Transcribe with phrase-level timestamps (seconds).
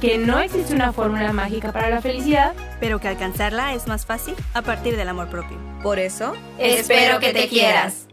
[0.00, 2.54] que no existe una fórmula mágica para la felicidad.
[2.80, 5.58] pero que alcanzarla es más fácil a partir del amor propio.
[5.82, 8.06] Por eso, Espero que te quieras.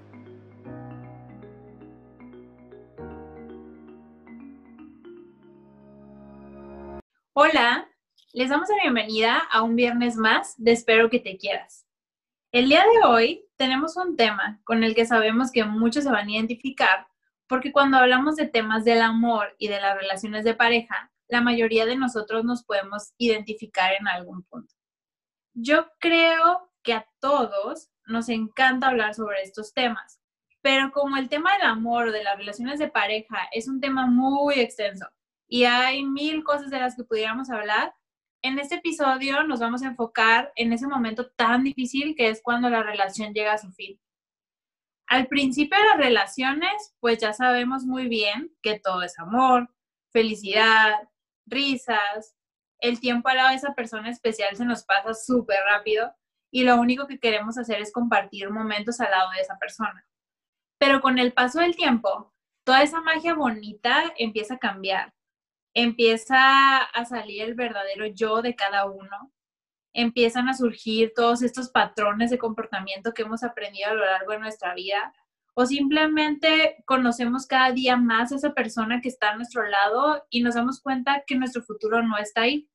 [7.33, 7.89] Hola,
[8.31, 11.85] les damos la bienvenida a un viernes más de Espero que te quieras.
[12.52, 16.27] El día de hoy tenemos un tema con el que sabemos que muchos se van
[16.27, 17.07] a identificar
[17.47, 21.85] porque cuando hablamos de temas del amor y de las relaciones de pareja, la mayoría
[21.85, 24.73] de nosotros nos podemos identificar en algún punto.
[25.53, 30.19] Yo creo que a todos nos encanta hablar sobre estos temas,
[30.61, 34.07] pero como el tema del amor o de las relaciones de pareja es un tema
[34.07, 35.07] muy extenso
[35.47, 37.93] y hay mil cosas de las que pudiéramos hablar,
[38.41, 42.69] en este episodio nos vamos a enfocar en ese momento tan difícil que es cuando
[42.69, 43.99] la relación llega a su fin.
[45.08, 49.69] Al principio de las relaciones, pues ya sabemos muy bien que todo es amor,
[50.11, 50.93] felicidad,
[51.45, 52.36] risas,
[52.80, 56.13] el tiempo al lado de esa persona especial se nos pasa súper rápido
[56.52, 60.05] y lo único que queremos hacer es compartir momentos al lado de esa persona.
[60.77, 62.33] Pero con el paso del tiempo,
[62.66, 65.14] toda esa magia bonita empieza a cambiar.
[65.73, 69.31] Empieza a salir el verdadero yo de cada uno,
[69.94, 74.39] empiezan a surgir todos estos patrones de comportamiento que hemos aprendido a lo largo de
[74.39, 75.14] nuestra vida,
[75.55, 80.41] o simplemente conocemos cada día más a esa persona que está a nuestro lado y
[80.41, 82.69] nos damos cuenta que nuestro futuro no está ahí.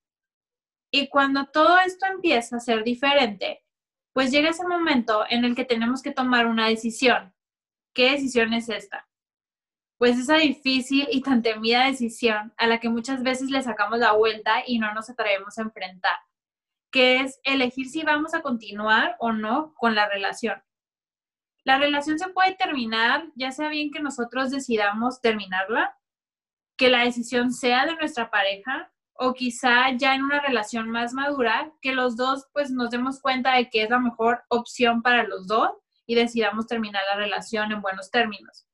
[0.93, 3.65] Y cuando todo esto empieza a ser diferente,
[4.13, 7.35] pues llega ese momento en el que tenemos que tomar una decisión.
[7.95, 9.09] ¿Qué decisión es esta?
[9.99, 14.13] pues esa difícil y tan temida decisión a la que muchas veces le sacamos la
[14.13, 16.17] vuelta y no nos atrevemos a enfrentar,
[16.93, 20.63] que es elegir si vamos a continuar o no con la relación.
[21.65, 25.97] La relación se puede terminar, ya sea bien que nosotros decidamos terminarla,
[26.77, 31.73] que la decisión sea de nuestra pareja o quizá ya en una relación más madura,
[31.83, 35.49] que los dos pues nos demos cuenta de que es la mejor opción para los
[35.49, 35.71] dos
[36.07, 38.67] y decidamos terminar la relación en buenos términos.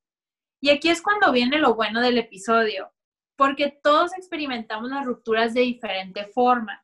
[0.61, 2.93] Y aquí es cuando viene lo bueno del episodio,
[3.37, 6.83] porque todos experimentamos las rupturas de diferente forma.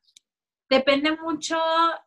[0.71, 1.57] Depende mucho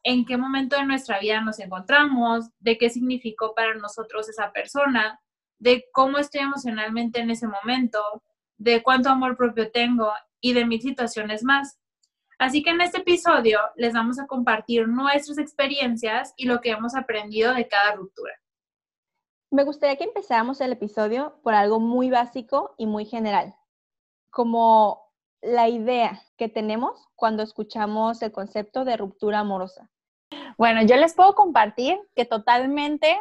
[0.03, 5.21] en qué momento de nuestra vida nos encontramos, de qué significó para nosotros esa persona,
[5.59, 8.01] de cómo estoy emocionalmente en ese momento,
[8.57, 10.11] de cuánto amor propio tengo
[10.41, 11.79] y de mil situaciones más.
[12.39, 16.95] Así que en este episodio les vamos a compartir nuestras experiencias y lo que hemos
[16.95, 18.33] aprendido de cada ruptura.
[19.51, 23.55] Me gustaría que empezáramos el episodio por algo muy básico y muy general,
[24.31, 25.04] como
[25.45, 29.91] la idea que tenemos cuando escuchamos el concepto de ruptura amorosa.
[30.57, 33.17] Bueno, yo les puedo compartir que totalmente,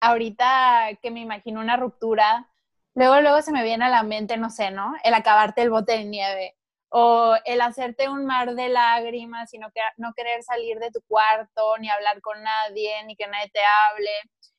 [0.00, 2.50] ahorita que me imagino una ruptura,
[2.94, 4.94] luego, luego se me viene a la mente, no sé, ¿no?
[5.04, 6.56] El acabarte el bote de nieve
[6.88, 11.78] o el hacerte un mar de lágrimas y no, no querer salir de tu cuarto,
[11.78, 14.10] ni hablar con nadie, ni que nadie te hable,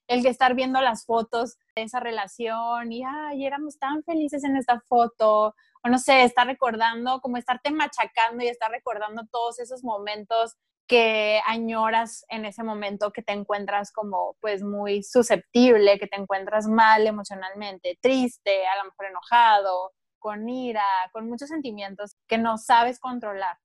[0.07, 4.57] el que estar viendo las fotos de esa relación y, ay, éramos tan felices en
[4.57, 9.83] esta foto, o no sé, estar recordando, como estarte machacando y estar recordando todos esos
[9.83, 10.55] momentos
[10.87, 16.67] que añoras en ese momento que te encuentras como pues muy susceptible, que te encuentras
[16.67, 22.99] mal emocionalmente, triste, a lo mejor enojado, con ira, con muchos sentimientos que no sabes
[22.99, 23.57] controlar.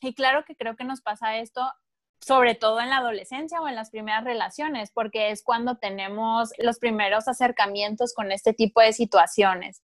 [0.00, 1.60] Y claro que creo que nos pasa esto
[2.20, 6.78] sobre todo en la adolescencia o en las primeras relaciones, porque es cuando tenemos los
[6.78, 9.82] primeros acercamientos con este tipo de situaciones.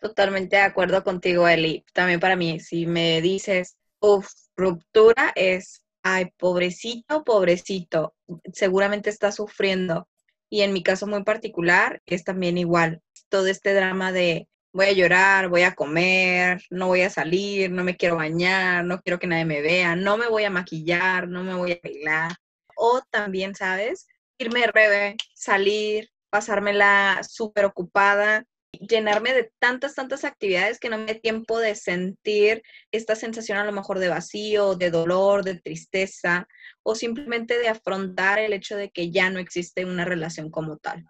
[0.00, 1.84] Totalmente de acuerdo contigo, Eli.
[1.92, 8.14] También para mí, si me dices, uff, ruptura es, ay, pobrecito, pobrecito,
[8.52, 10.08] seguramente está sufriendo.
[10.48, 13.02] Y en mi caso muy particular, es también igual.
[13.28, 17.84] Todo este drama de voy a llorar, voy a comer, no voy a salir, no
[17.84, 21.42] me quiero bañar, no quiero que nadie me vea, no me voy a maquillar, no
[21.42, 22.32] me voy a bailar.
[22.76, 24.06] O también, ¿sabes?
[24.38, 31.06] Irme de rebe, salir, pasármela súper ocupada, llenarme de tantas, tantas actividades que no me
[31.06, 32.62] dé tiempo de sentir
[32.92, 36.46] esta sensación a lo mejor de vacío, de dolor, de tristeza,
[36.82, 41.04] o simplemente de afrontar el hecho de que ya no existe una relación como tal.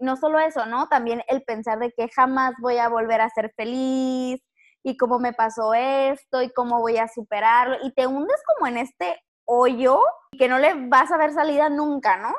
[0.00, 0.88] No solo eso, ¿no?
[0.88, 4.40] También el pensar de que jamás voy a volver a ser feliz
[4.82, 8.78] y cómo me pasó esto y cómo voy a superarlo y te hundes como en
[8.78, 10.00] este hoyo
[10.38, 12.34] que no le vas a ver salida nunca, ¿no?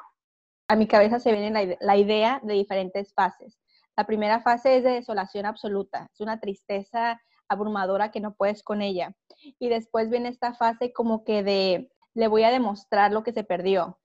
[0.67, 3.59] A mi cabeza se viene la idea de diferentes fases.
[3.97, 8.81] La primera fase es de desolación absoluta, es una tristeza abrumadora que no puedes con
[8.81, 9.13] ella.
[9.59, 13.43] Y después viene esta fase como que de le voy a demostrar lo que se
[13.43, 13.99] perdió.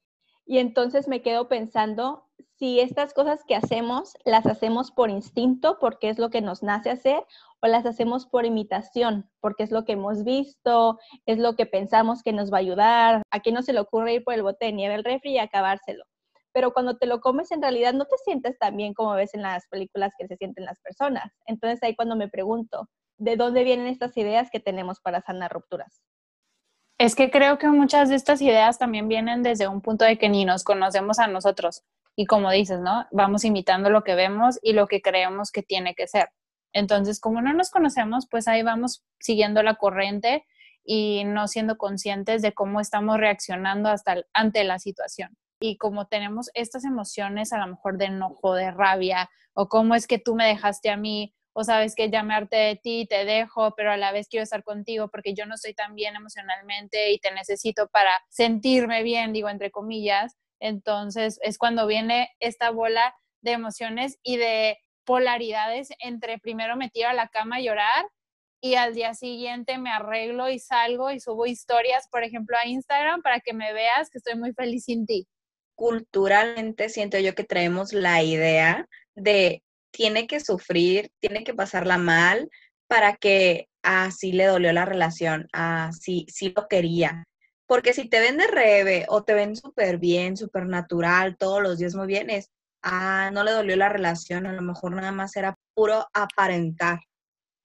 [0.44, 2.26] Y entonces me quedo pensando
[2.58, 6.90] si estas cosas que hacemos las hacemos por instinto, porque es lo que nos nace
[6.90, 7.22] hacer,
[7.60, 12.22] o las hacemos por imitación, porque es lo que hemos visto, es lo que pensamos
[12.22, 13.22] que nos va a ayudar.
[13.30, 15.38] ¿A quién no se le ocurre ir por el bote de nieve al refri y
[15.38, 16.04] acabárselo?
[16.52, 19.42] Pero cuando te lo comes, en realidad no te sientes tan bien como ves en
[19.42, 21.30] las películas que se sienten las personas.
[21.46, 22.88] Entonces ahí cuando me pregunto,
[23.18, 26.00] ¿de dónde vienen estas ideas que tenemos para sanar rupturas?
[26.98, 30.30] Es que creo que muchas de estas ideas también vienen desde un punto de que
[30.30, 31.82] ni nos conocemos a nosotros.
[32.16, 33.06] Y como dices, ¿no?
[33.12, 36.30] Vamos imitando lo que vemos y lo que creemos que tiene que ser.
[36.72, 40.44] Entonces, como no nos conocemos, pues ahí vamos siguiendo la corriente
[40.84, 45.36] y no siendo conscientes de cómo estamos reaccionando hasta ante la situación.
[45.60, 50.06] Y como tenemos estas emociones a lo mejor de enojo, de rabia, o cómo es
[50.06, 53.90] que tú me dejaste a mí, o sabes que harté de ti, te dejo, pero
[53.90, 57.30] a la vez quiero estar contigo porque yo no estoy tan bien emocionalmente y te
[57.32, 60.36] necesito para sentirme bien, digo entre comillas.
[60.60, 67.08] Entonces es cuando viene esta bola de emociones y de polaridades entre primero me tiro
[67.08, 68.06] a la cama a llorar
[68.60, 73.22] y al día siguiente me arreglo y salgo y subo historias, por ejemplo, a Instagram
[73.22, 75.28] para que me veas que estoy muy feliz sin ti.
[75.76, 82.48] Culturalmente siento yo que traemos la idea de tiene que sufrir, tiene que pasarla mal
[82.88, 87.24] para que así le dolió la relación, así sí lo quería.
[87.66, 91.78] Porque si te ven de rebe o te ven súper bien, súper natural, todos los
[91.78, 92.50] días muy bien, es,
[92.82, 97.00] ah, no le dolió la relación, a lo mejor nada más era puro aparentar.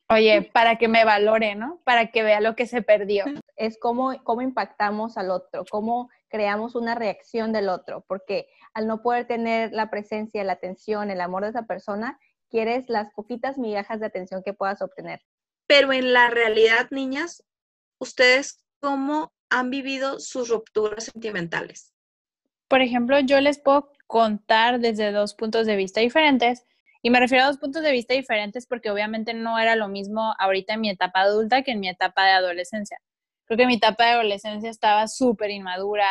[0.10, 1.82] Oye, para que me valore, ¿no?
[1.86, 3.24] Para que vea lo que se perdió.
[3.56, 9.02] Es cómo, cómo impactamos al otro, cómo creamos una reacción del otro, porque al no
[9.02, 12.20] poder tener la presencia, la atención, el amor de esa persona,
[12.50, 15.22] quieres las poquitas migajas de atención que puedas obtener.
[15.66, 17.46] Pero en la realidad, niñas,
[17.98, 21.94] ¿ustedes cómo han vivido sus rupturas sentimentales?
[22.68, 26.66] Por ejemplo, yo les puedo contar desde dos puntos de vista diferentes.
[27.04, 30.34] Y me refiero a dos puntos de vista diferentes porque obviamente no era lo mismo
[30.40, 32.98] ahorita en mi etapa adulta que en mi etapa de adolescencia.
[33.46, 36.08] Creo que mi etapa de adolescencia estaba súper inmadura,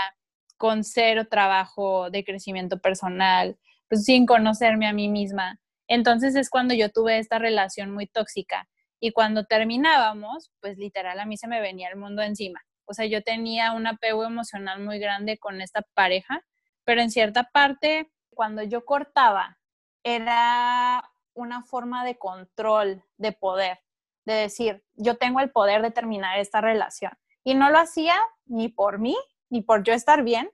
[0.59, 3.57] con cero trabajo de crecimiento personal,
[3.89, 5.59] pues sin conocerme a mí misma.
[5.89, 8.69] Entonces es cuando yo tuve esta relación muy tóxica.
[9.01, 12.61] Y cuando terminábamos, pues literal a mí se me venía el mundo encima.
[12.91, 16.45] O sea, yo tenía un apego emocional muy grande con esta pareja,
[16.83, 19.61] pero en cierta parte, cuando yo cortaba,
[20.03, 23.79] era una forma de control, de poder,
[24.25, 27.13] de decir, yo tengo el poder de terminar esta relación.
[27.45, 28.17] Y no lo hacía
[28.47, 29.17] ni por mí,
[29.51, 30.51] ni por yo estar bien,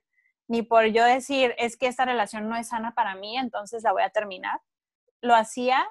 [0.47, 3.93] ni por yo decir, es que esta relación no es sana para mí, entonces la
[3.93, 4.61] voy a terminar.
[5.21, 5.87] Lo hacía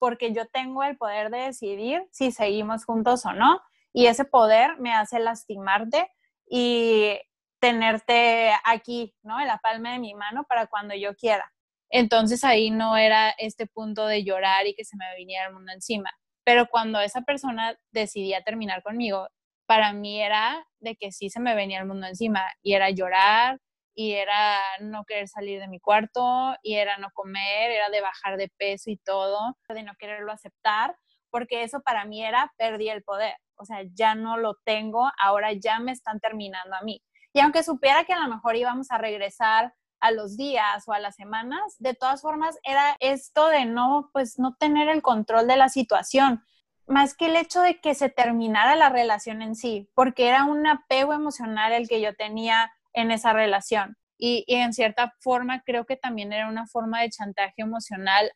[0.00, 3.60] porque yo tengo el poder de decidir si seguimos juntos o no.
[3.96, 6.12] Y ese poder me hace lastimarte
[6.46, 7.18] y
[7.60, 9.40] tenerte aquí, ¿no?
[9.40, 11.50] En la palma de mi mano para cuando yo quiera.
[11.88, 15.72] Entonces ahí no era este punto de llorar y que se me viniera el mundo
[15.72, 16.10] encima.
[16.44, 19.28] Pero cuando esa persona decidía terminar conmigo,
[19.64, 23.60] para mí era de que sí se me venía el mundo encima y era llorar
[23.94, 28.36] y era no querer salir de mi cuarto y era no comer, era de bajar
[28.36, 30.94] de peso y todo, de no quererlo aceptar,
[31.30, 33.36] porque eso para mí era perdí el poder.
[33.58, 37.02] O sea, ya no lo tengo, ahora ya me están terminando a mí.
[37.32, 41.00] Y aunque supiera que a lo mejor íbamos a regresar a los días o a
[41.00, 45.56] las semanas, de todas formas era esto de no, pues no tener el control de
[45.56, 46.44] la situación,
[46.86, 50.66] más que el hecho de que se terminara la relación en sí, porque era un
[50.66, 53.96] apego emocional el que yo tenía en esa relación.
[54.18, 58.30] Y, y en cierta forma creo que también era una forma de chantaje emocional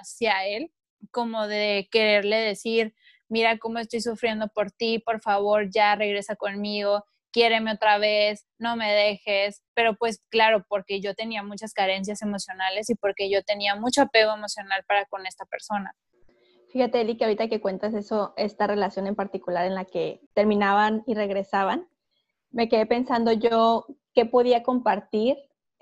[0.00, 0.72] hacia él,
[1.10, 2.94] como de quererle decir,
[3.30, 8.76] mira cómo estoy sufriendo por ti, por favor, ya regresa conmigo, quiéreme otra vez, no
[8.76, 13.76] me dejes, pero pues claro, porque yo tenía muchas carencias emocionales y porque yo tenía
[13.76, 15.94] mucho apego emocional para con esta persona.
[16.72, 21.02] Fíjate, Eli, que ahorita que cuentas eso, esta relación en particular en la que terminaban
[21.06, 21.88] y regresaban,
[22.50, 25.36] me quedé pensando yo qué podía compartir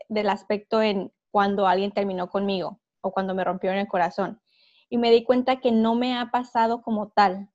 [0.09, 4.41] del aspecto en cuando alguien terminó conmigo o cuando me rompió en el corazón.
[4.89, 7.51] Y me di cuenta que no me ha pasado como tal.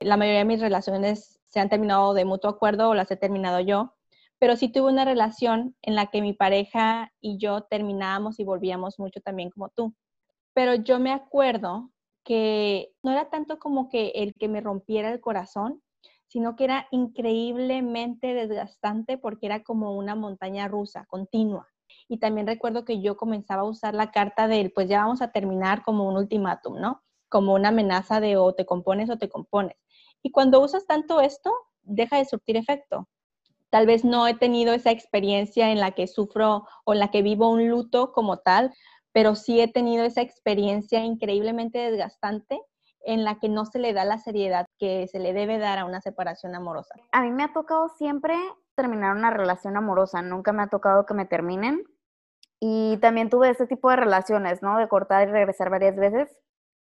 [0.00, 3.60] La mayoría de mis relaciones se han terminado de mutuo acuerdo o las he terminado
[3.60, 3.94] yo,
[4.38, 8.98] pero sí tuve una relación en la que mi pareja y yo terminábamos y volvíamos
[8.98, 9.94] mucho también como tú.
[10.54, 11.90] Pero yo me acuerdo
[12.24, 15.82] que no era tanto como que el que me rompiera el corazón,
[16.26, 21.66] sino que era increíblemente desgastante porque era como una montaña rusa, continua.
[22.08, 25.30] Y también recuerdo que yo comenzaba a usar la carta del, pues ya vamos a
[25.30, 27.02] terminar como un ultimátum, ¿no?
[27.28, 29.76] Como una amenaza de o te compones o te compones.
[30.22, 33.08] Y cuando usas tanto esto, deja de surtir efecto.
[33.70, 37.22] Tal vez no he tenido esa experiencia en la que sufro o en la que
[37.22, 38.72] vivo un luto como tal,
[39.12, 42.60] pero sí he tenido esa experiencia increíblemente desgastante
[43.04, 45.84] en la que no se le da la seriedad que se le debe dar a
[45.84, 46.94] una separación amorosa.
[47.12, 48.34] A mí me ha tocado siempre
[48.74, 51.84] terminar una relación amorosa, nunca me ha tocado que me terminen.
[52.60, 54.78] Y también tuve ese tipo de relaciones, ¿no?
[54.78, 56.28] De cortar y regresar varias veces,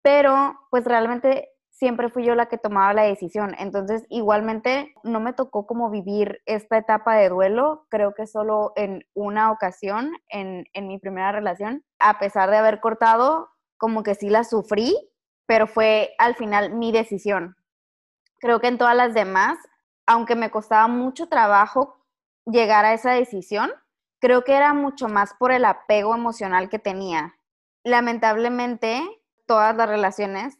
[0.02, 3.54] pero pues realmente siempre fui yo la que tomaba la decisión.
[3.59, 9.04] Entonces, igualmente, no me tocó como vivir esta etapa de duelo, creo que solo en
[9.14, 14.30] una ocasión, en, en mi primera relación, a pesar de haber cortado, como que sí
[14.30, 14.97] la sufrí,
[15.47, 17.56] pero fue al final mi decisión.
[18.38, 19.59] Creo que en todas las demás,
[20.06, 21.97] aunque me costaba mucho trabajo
[22.47, 23.71] llegar a esa decisión,
[24.26, 27.37] creo que era mucho más por el apego emocional que tenía.
[27.85, 29.00] Lamentablemente,
[29.47, 30.59] todas las relaciones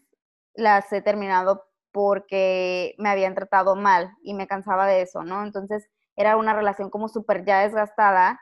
[0.54, 5.42] las he terminado porque me habían tratado mal y me cansaba de eso, ¿no?
[5.42, 8.38] Entonces era una relación como súper ya desgastada,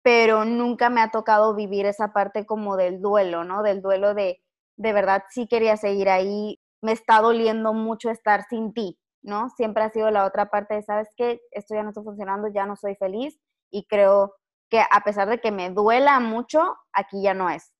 [0.00, 3.62] pero nunca me ha tocado vivir esa parte como del duelo, ¿no?
[3.62, 4.42] Del duelo de,
[4.78, 9.50] de verdad sí quería seguir ahí, me está doliendo mucho estar sin ti, ¿no?
[9.50, 11.42] Siempre ha sido la otra parte de, ¿sabes qué?
[11.50, 13.38] Esto ya no está funcionando, ya no soy feliz
[13.70, 14.32] y creo
[14.72, 17.74] que a pesar de que me duela mucho, aquí ya no es.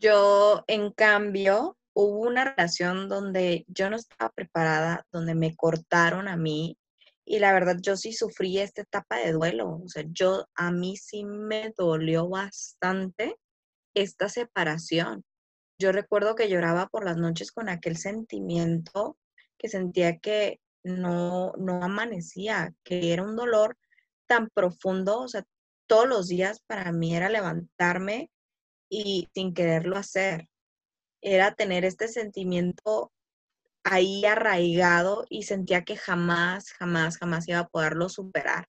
[0.00, 6.38] Yo, en cambio, hubo una relación donde yo no estaba preparada, donde me cortaron a
[6.38, 6.78] mí
[7.26, 9.82] y la verdad yo sí sufrí esta etapa de duelo.
[9.84, 13.36] O sea, yo a mí sí me dolió bastante
[13.92, 15.22] esta separación.
[15.78, 19.18] Yo recuerdo que lloraba por las noches con aquel sentimiento
[19.58, 23.76] que sentía que no, no amanecía, que era un dolor
[24.26, 25.44] tan profundo, o sea,
[25.86, 28.30] todos los días para mí era levantarme
[28.88, 30.48] y sin quererlo hacer
[31.24, 33.10] era tener este sentimiento
[33.82, 38.68] ahí arraigado y sentía que jamás, jamás, jamás iba a poderlo superar.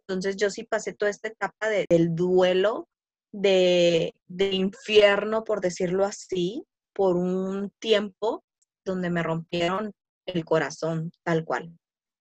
[0.00, 2.88] Entonces yo sí pasé toda esta etapa del duelo,
[3.32, 8.44] de, infierno, por decirlo así, por un tiempo
[8.84, 9.92] donde me rompieron
[10.26, 11.72] el corazón, tal cual.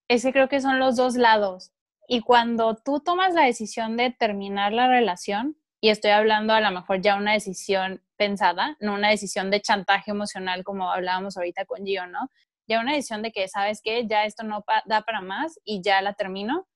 [0.09, 1.71] Ese creo que son los dos lados.
[2.07, 6.71] Y cuando tú tomas la decisión de terminar la relación, y estoy hablando a lo
[6.71, 11.85] mejor ya una decisión pensada, no una decisión de chantaje emocional como hablábamos ahorita con
[11.85, 12.29] Gio, ¿no?
[12.67, 14.07] Ya una decisión de que, ¿sabes qué?
[14.07, 16.67] Ya esto no da para más y ya la termino,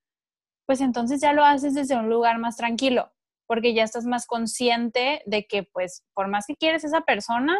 [0.65, 3.13] pues entonces ya lo haces desde un lugar más tranquilo,
[3.47, 7.57] porque ya estás más consciente de que, pues, por más que quieres esa persona,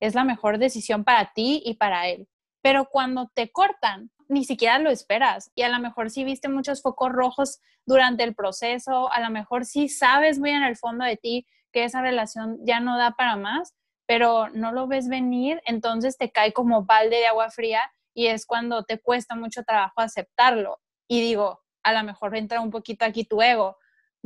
[0.00, 2.28] es la mejor decisión para ti y para él.
[2.62, 5.50] Pero cuando te cortan, ni siquiera lo esperas.
[5.54, 9.64] Y a lo mejor sí viste muchos focos rojos durante el proceso, a lo mejor
[9.64, 13.36] sí sabes muy en el fondo de ti que esa relación ya no da para
[13.36, 13.74] más,
[14.06, 17.82] pero no lo ves venir, entonces te cae como balde de agua fría
[18.14, 20.80] y es cuando te cuesta mucho trabajo aceptarlo.
[21.08, 23.76] Y digo, a lo mejor entra un poquito aquí tu ego,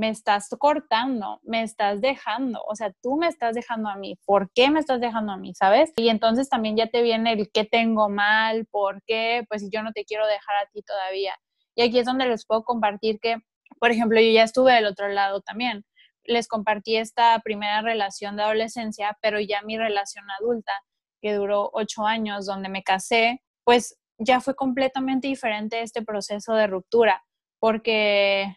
[0.01, 4.51] me estás cortando, me estás dejando, o sea, tú me estás dejando a mí, ¿por
[4.55, 5.93] qué me estás dejando a mí, sabes?
[5.97, 9.93] Y entonces también ya te viene el qué tengo mal, por qué, pues yo no
[9.93, 11.35] te quiero dejar a ti todavía.
[11.75, 13.37] Y aquí es donde les puedo compartir que,
[13.79, 15.85] por ejemplo, yo ya estuve del otro lado también.
[16.25, 20.73] Les compartí esta primera relación de adolescencia, pero ya mi relación adulta,
[21.21, 26.69] que duró ocho años, donde me casé, pues ya fue completamente diferente este proceso de
[26.69, 27.23] ruptura,
[27.59, 28.57] porque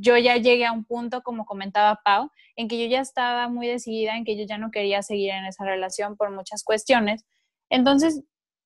[0.00, 3.66] yo ya llegué a un punto, como comentaba Pau, en que yo ya estaba muy
[3.66, 7.24] decidida en que yo ya no quería seguir en esa relación por muchas cuestiones.
[7.70, 8.22] Entonces,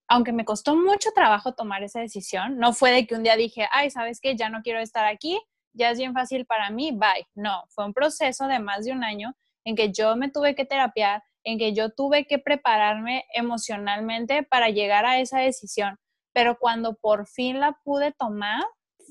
[0.09, 3.69] aunque me costó mucho trabajo tomar esa decisión, no fue de que un día dije,
[3.73, 4.37] ay, ¿sabes qué?
[4.37, 5.41] Ya no quiero estar aquí,
[5.73, 7.27] ya es bien fácil para mí, bye.
[7.35, 10.65] No, fue un proceso de más de un año en que yo me tuve que
[10.65, 15.99] terapiar, en que yo tuve que prepararme emocionalmente para llegar a esa decisión.
[16.33, 18.63] Pero cuando por fin la pude tomar,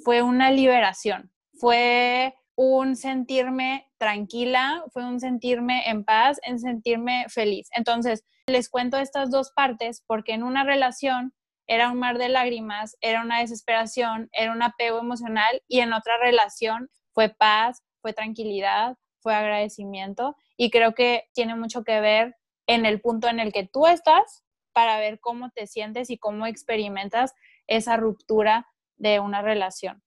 [0.04, 7.68] fue una liberación fue un sentirme tranquila, fue un sentirme en paz, en sentirme feliz.
[7.76, 11.34] Entonces, les cuento estas dos partes porque en una relación
[11.68, 16.18] era un mar de lágrimas, era una desesperación, era un apego emocional y en otra
[16.18, 22.36] relación fue paz, fue tranquilidad, fue agradecimiento y creo que tiene mucho que ver
[22.68, 24.44] en el punto en el que tú estás
[24.74, 27.34] para ver cómo te sientes y cómo experimentas
[27.68, 30.05] esa ruptura de una relación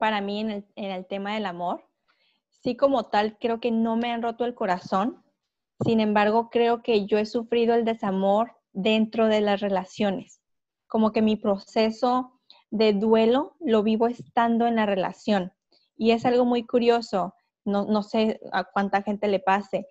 [0.00, 1.84] para mí en el, tema del amor.
[2.62, 5.22] Sí, como tal, creo que no me han roto el corazón.
[5.84, 10.40] Sin embargo, creo que yo he sufrido el desamor dentro de las relaciones.
[10.88, 12.40] Como que mi proceso
[12.70, 15.52] de duelo lo vivo estando en la relación.
[15.96, 17.34] Y es algo muy curioso,
[17.66, 19.86] no, no sé a cuánta gente le pase,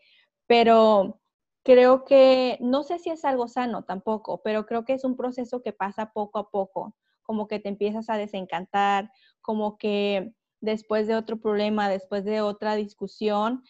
[0.47, 1.21] pero
[1.63, 5.61] creo que, no sé si es algo sano tampoco, pero creo que es un proceso
[5.61, 6.95] que pasa poco a poco,
[7.29, 12.73] como que te empiezas a desencantar, como que después de otro problema, después de otra
[12.73, 13.63] discusión,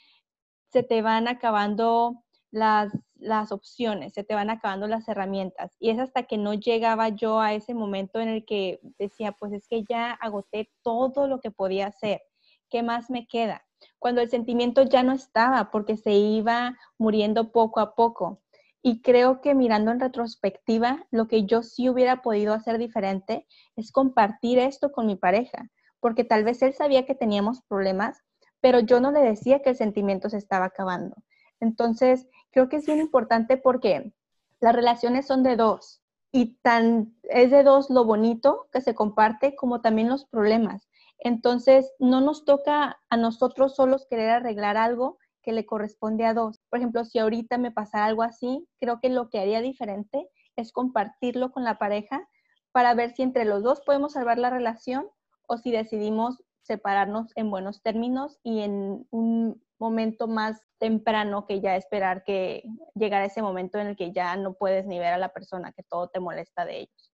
[0.72, 5.75] se te van acabando las, las opciones, se te van acabando las herramientas.
[5.78, 9.51] Y es hasta que no llegaba yo a ese momento en el que decía, pues
[9.51, 12.22] es que ya agoté todo lo que podía hacer.
[12.70, 13.66] ¿Qué más me queda?
[13.98, 18.42] Cuando el sentimiento ya no estaba porque se iba muriendo poco a poco.
[18.82, 23.46] Y creo que mirando en retrospectiva, lo que yo sí hubiera podido hacer diferente
[23.76, 25.70] es compartir esto con mi pareja,
[26.00, 28.22] porque tal vez él sabía que teníamos problemas,
[28.62, 31.16] pero yo no le decía que el sentimiento se estaba acabando.
[31.60, 34.14] Entonces, creo que es bien importante porque
[34.60, 39.56] las relaciones son de dos y tan es de dos lo bonito que se comparte
[39.56, 40.88] como también los problemas.
[41.18, 46.59] Entonces, no nos toca a nosotros solos querer arreglar algo que le corresponde a dos.
[46.70, 50.72] Por ejemplo, si ahorita me pasa algo así, creo que lo que haría diferente es
[50.72, 52.28] compartirlo con la pareja
[52.72, 55.08] para ver si entre los dos podemos salvar la relación
[55.48, 61.76] o si decidimos separarnos en buenos términos y en un momento más temprano que ya
[61.76, 65.30] esperar que llegara ese momento en el que ya no puedes ni ver a la
[65.30, 67.12] persona, que todo te molesta de ellos.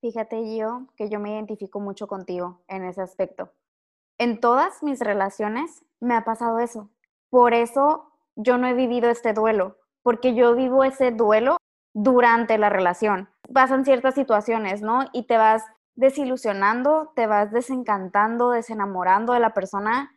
[0.00, 3.52] Fíjate yo que yo me identifico mucho contigo en ese aspecto.
[4.18, 6.90] En todas mis relaciones me ha pasado eso.
[7.30, 11.56] Por eso yo no he vivido este duelo, porque yo vivo ese duelo
[11.92, 13.28] durante la relación.
[13.52, 15.04] Pasan ciertas situaciones, ¿no?
[15.12, 15.64] Y te vas
[15.96, 20.12] desilusionando, te vas desencantando, desenamorando de la persona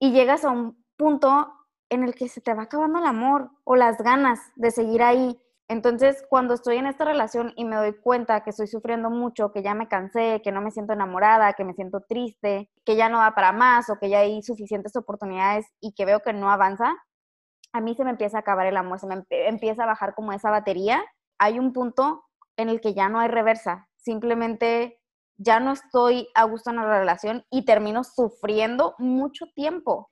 [0.00, 1.52] y llegas a un punto
[1.90, 5.38] en el que se te va acabando el amor o las ganas de seguir ahí.
[5.68, 9.62] Entonces, cuando estoy en esta relación y me doy cuenta que estoy sufriendo mucho, que
[9.62, 13.18] ya me cansé, que no me siento enamorada, que me siento triste, que ya no
[13.18, 16.94] va para más o que ya hay suficientes oportunidades y que veo que no avanza,
[17.72, 20.32] a mí se me empieza a acabar el amor, se me empieza a bajar como
[20.32, 21.02] esa batería.
[21.38, 22.24] Hay un punto
[22.56, 25.00] en el que ya no hay reversa, simplemente
[25.38, 30.10] ya no estoy a gusto en la relación y termino sufriendo mucho tiempo.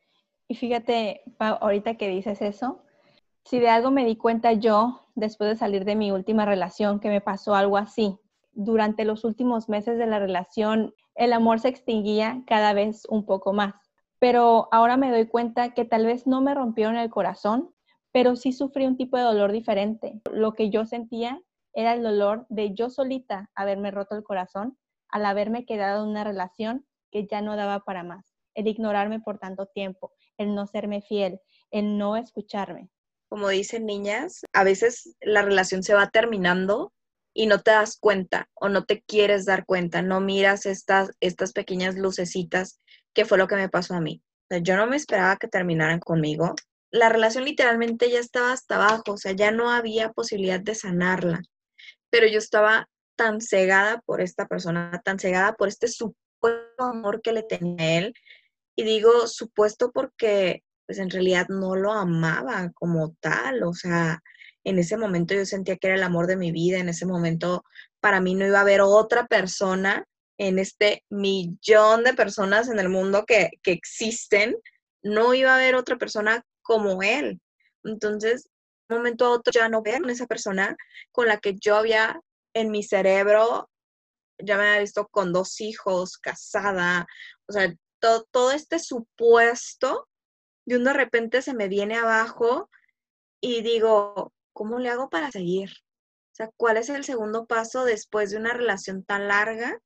[0.48, 2.82] Y fíjate, ahorita que dices eso,
[3.44, 7.08] si de algo me di cuenta yo después de salir de mi última relación, que
[7.08, 8.18] me pasó algo así.
[8.52, 13.52] Durante los últimos meses de la relación, el amor se extinguía cada vez un poco
[13.52, 13.74] más.
[14.20, 17.74] Pero ahora me doy cuenta que tal vez no me rompieron el corazón,
[18.12, 20.20] pero sí sufrí un tipo de dolor diferente.
[20.30, 24.78] Lo que yo sentía era el dolor de yo solita haberme roto el corazón
[25.09, 29.38] al haberme quedado en una relación que ya no daba para más, el ignorarme por
[29.38, 32.90] tanto tiempo, el no serme fiel, el no escucharme.
[33.28, 36.92] Como dicen niñas, a veces la relación se va terminando
[37.33, 41.52] y no te das cuenta o no te quieres dar cuenta, no miras estas, estas
[41.52, 42.80] pequeñas lucecitas
[43.14, 44.22] que fue lo que me pasó a mí.
[44.62, 46.54] yo no me esperaba que terminaran conmigo.
[46.90, 51.40] La relación literalmente ya estaba hasta abajo, o sea, ya no había posibilidad de sanarla,
[52.10, 56.18] pero yo estaba tan cegada por esta persona, tan cegada por este supuesto
[56.78, 58.14] amor que le tenía él.
[58.76, 64.20] Y digo supuesto porque pues en realidad no lo amaba como tal, o sea,
[64.64, 67.62] en ese momento yo sentía que era el amor de mi vida, en ese momento
[68.00, 70.04] para mí no iba a haber otra persona
[70.40, 74.57] en este millón de personas en el mundo que, que existen,
[75.03, 77.40] no iba a haber otra persona como él.
[77.85, 78.48] Entonces,
[78.88, 80.76] de un momento a otro ya no ver a esa persona
[81.12, 82.20] con la que yo había
[82.55, 83.68] en mi cerebro
[84.42, 87.07] ya me había visto con dos hijos, casada,
[87.46, 90.09] o sea, todo, este supuesto,
[90.64, 92.70] de un de repente se me viene abajo
[93.40, 95.70] y digo, ¿cómo le hago para seguir?
[95.70, 99.79] O sea, ¿cuál es el segundo paso después de una relación tan larga?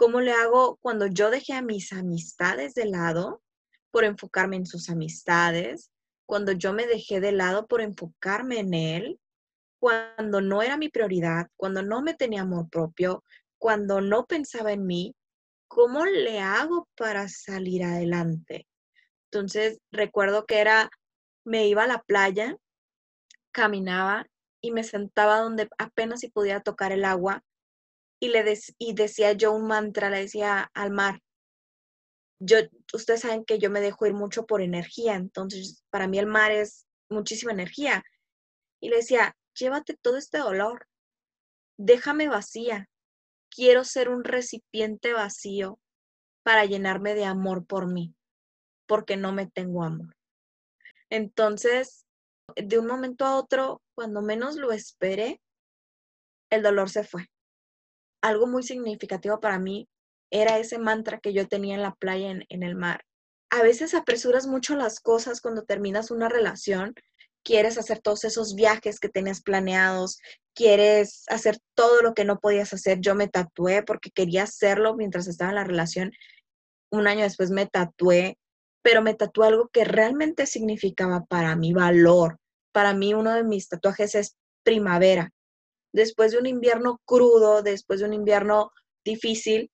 [0.00, 3.42] ¿Cómo le hago cuando yo dejé a mis amistades de lado
[3.90, 5.90] por enfocarme en sus amistades?
[6.24, 9.20] Cuando yo me dejé de lado por enfocarme en él,
[9.78, 13.22] cuando no era mi prioridad, cuando no me tenía amor propio,
[13.58, 15.14] cuando no pensaba en mí,
[15.68, 18.66] ¿cómo le hago para salir adelante?
[19.30, 20.88] Entonces, recuerdo que era,
[21.44, 22.56] me iba a la playa,
[23.52, 24.24] caminaba
[24.62, 27.44] y me sentaba donde apenas si podía tocar el agua
[28.20, 28.44] y le
[28.78, 31.20] y decía yo un mantra, le decía al mar,
[32.38, 32.58] yo,
[32.92, 36.52] ustedes saben que yo me dejo ir mucho por energía, entonces para mí el mar
[36.52, 38.04] es muchísima energía.
[38.80, 40.86] Y le decía, llévate todo este dolor,
[41.76, 42.88] déjame vacía,
[43.50, 45.78] quiero ser un recipiente vacío
[46.42, 48.14] para llenarme de amor por mí,
[48.86, 50.16] porque no me tengo amor.
[51.10, 52.06] Entonces,
[52.56, 55.40] de un momento a otro, cuando menos lo esperé,
[56.50, 57.26] el dolor se fue.
[58.22, 59.88] Algo muy significativo para mí
[60.30, 63.04] era ese mantra que yo tenía en la playa, en, el mar.
[63.50, 66.94] A veces apresuras mucho las cosas cuando terminas una relación,
[67.42, 70.18] quieres hacer todos esos viajes que tenías planeados,
[70.54, 73.00] quieres hacer todo lo que no podías hacer.
[73.00, 76.12] Yo me tatué porque quería hacerlo mientras estaba en la relación.
[76.92, 78.38] Un año después me tatué,
[78.82, 82.38] pero me tatué algo que realmente significaba para mi valor.
[82.72, 85.32] Para mí uno de mis tatuajes es primavera.
[85.92, 88.72] Después de un invierno crudo, después de un invierno
[89.04, 89.70] difícil,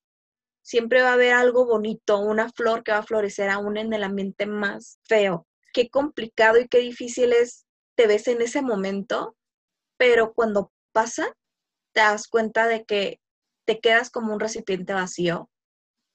[0.63, 4.03] siempre va a haber algo bonito, una flor que va a florecer aún en el
[4.03, 5.47] ambiente más feo.
[5.73, 9.37] Qué complicado y qué difícil es, te ves en ese momento,
[9.97, 11.33] pero cuando pasa,
[11.93, 13.21] te das cuenta de que
[13.67, 15.51] te quedas como un recipiente vacío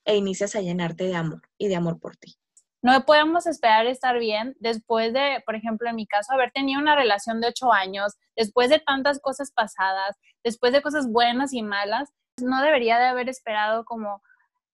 [0.05, 2.35] e inicias a llenarte de amor y de amor por ti.
[2.83, 6.95] No podemos esperar estar bien después de, por ejemplo, en mi caso, haber tenido una
[6.95, 12.09] relación de ocho años, después de tantas cosas pasadas, después de cosas buenas y malas,
[12.41, 14.23] no debería de haber esperado como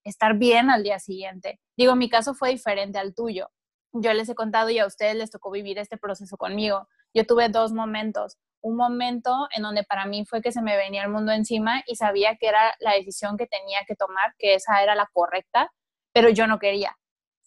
[0.06, 1.60] estar bien al día siguiente.
[1.76, 3.50] Digo, mi caso fue diferente al tuyo.
[3.92, 6.88] Yo les he contado y a ustedes les tocó vivir este proceso conmigo.
[7.14, 8.38] Yo tuve dos momentos.
[8.62, 11.96] Un momento en donde para mí fue que se me venía el mundo encima y
[11.96, 15.74] sabía que era la decisión que tenía que tomar, que esa era la correcta,
[16.14, 16.96] pero yo no quería.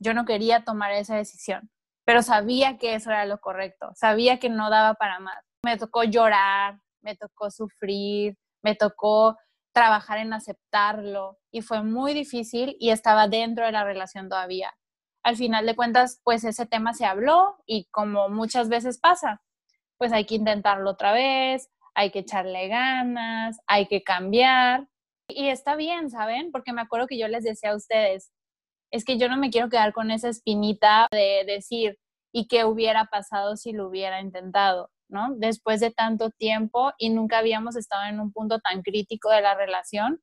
[0.01, 1.71] Yo no quería tomar esa decisión,
[2.05, 3.91] pero sabía que eso era lo correcto.
[3.95, 5.39] Sabía que no daba para más.
[5.63, 9.37] Me tocó llorar, me tocó sufrir, me tocó
[9.73, 14.75] trabajar en aceptarlo y fue muy difícil y estaba dentro de la relación todavía.
[15.23, 19.43] Al final de cuentas, pues ese tema se habló y como muchas veces pasa,
[19.99, 24.89] pues hay que intentarlo otra vez, hay que echarle ganas, hay que cambiar.
[25.29, 26.51] Y está bien, ¿saben?
[26.53, 28.33] Porque me acuerdo que yo les decía a ustedes,
[28.91, 31.99] es que yo no me quiero quedar con esa espinita de decir,
[32.33, 34.91] ¿y qué hubiera pasado si lo hubiera intentado?
[35.11, 35.35] ¿no?
[35.37, 39.55] Después de tanto tiempo y nunca habíamos estado en un punto tan crítico de la
[39.55, 40.23] relación.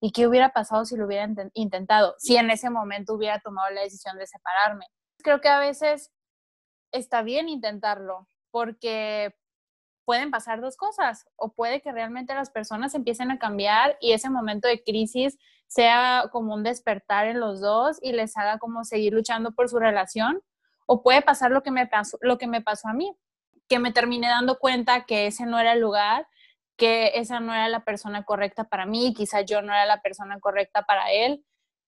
[0.00, 2.14] ¿Y qué hubiera pasado si lo hubiera intentado?
[2.18, 4.86] Si en ese momento hubiera tomado la decisión de separarme.
[5.22, 6.12] Creo que a veces
[6.92, 9.34] está bien intentarlo porque
[10.04, 14.28] pueden pasar dos cosas o puede que realmente las personas empiecen a cambiar y ese
[14.28, 19.12] momento de crisis sea como un despertar en los dos y les haga como seguir
[19.12, 20.42] luchando por su relación
[20.86, 23.16] o puede pasar lo que me pasó, lo que me pasó a mí,
[23.68, 26.26] que me terminé dando cuenta que ese no era el lugar,
[26.76, 30.38] que esa no era la persona correcta para mí, quizá yo no era la persona
[30.40, 31.44] correcta para él,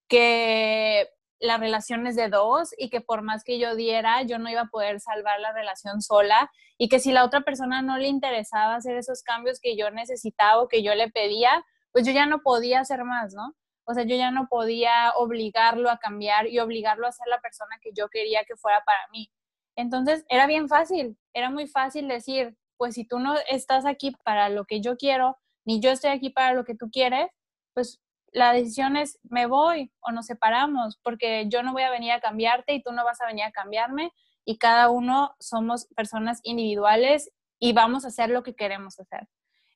[0.08, 1.08] que
[1.38, 4.62] la relación es de dos y que por más que yo diera, yo no iba
[4.62, 8.76] a poder salvar la relación sola y que si la otra persona no le interesaba
[8.76, 12.80] hacer esos cambios que yo necesitaba que yo le pedía, pues yo ya no podía
[12.80, 13.54] hacer más, ¿no?
[13.87, 17.79] O sea, yo ya no podía obligarlo a cambiar y obligarlo a ser la persona
[17.81, 19.31] que yo quería que fuera para mí.
[19.77, 24.49] Entonces era bien fácil, era muy fácil decir, pues si tú no estás aquí para
[24.49, 27.31] lo que yo quiero, ni yo estoy aquí para lo que tú quieres,
[27.75, 28.01] pues
[28.33, 32.20] la decisión es me voy o nos separamos, porque yo no voy a venir a
[32.20, 34.12] cambiarte y tú no vas a venir a cambiarme
[34.44, 39.29] y cada uno somos personas individuales y vamos a hacer lo que queremos hacer.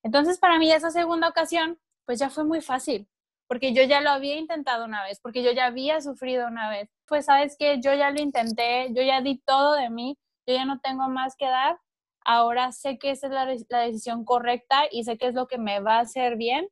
[0.03, 3.09] Entonces, para mí esa segunda ocasión, pues ya fue muy fácil,
[3.51, 6.89] porque yo ya lo había intentado una vez, porque yo ya había sufrido una vez.
[7.09, 10.65] Pues sabes que yo ya lo intenté, yo ya di todo de mí, yo ya
[10.65, 11.77] no tengo más que dar,
[12.25, 15.59] ahora sé que esa es la, la decisión correcta y sé que es lo que
[15.59, 16.69] me va a hacer bien.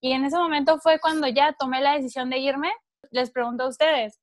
[0.00, 2.72] Y en ese momento fue cuando ya tomé la decisión de irme.
[3.10, 4.18] Les pregunto a ustedes,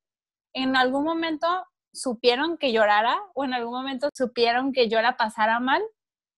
[0.54, 1.46] ¿en algún momento
[1.94, 5.84] supieron que llorara o en algún momento supieron que yo la pasara mal?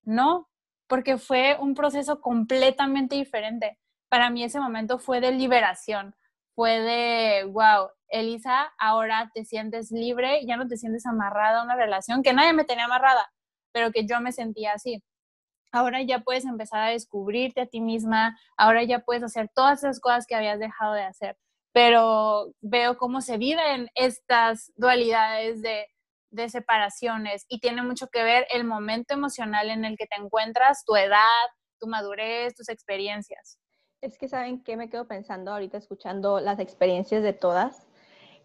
[0.03, 0.49] No,
[0.87, 3.77] porque fue un proceso completamente diferente
[4.11, 6.13] para mí ese momento fue de liberación,
[6.53, 11.77] fue de, wow, Elisa, ahora te sientes libre, ya no te sientes amarrada a una
[11.77, 13.31] relación, que nadie me tenía amarrada,
[13.71, 15.01] pero que yo me sentía así.
[15.71, 20.01] Ahora ya puedes empezar a descubrirte a ti misma, ahora ya puedes hacer todas esas
[20.01, 21.37] cosas que habías dejado de hacer,
[21.71, 25.87] pero veo cómo se viven estas dualidades de,
[26.31, 30.83] de separaciones y tiene mucho que ver el momento emocional en el que te encuentras,
[30.85, 31.47] tu edad,
[31.79, 33.60] tu madurez, tus experiencias.
[34.01, 37.87] Es que saben qué me quedo pensando ahorita escuchando las experiencias de todas.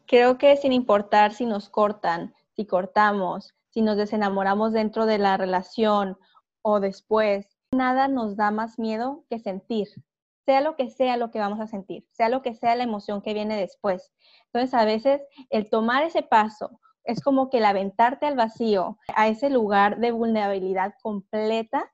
[0.06, 5.38] Creo que sin importar si nos cortan, si cortamos, si nos desenamoramos dentro de la
[5.38, 6.18] relación
[6.60, 9.88] o después, nada nos da más miedo que sentir,
[10.44, 13.22] sea lo que sea lo que vamos a sentir, sea lo que sea la emoción
[13.22, 14.12] que viene después.
[14.52, 19.28] Entonces, a veces el tomar ese paso es como que el aventarte al vacío, a
[19.28, 21.90] ese lugar de vulnerabilidad completa,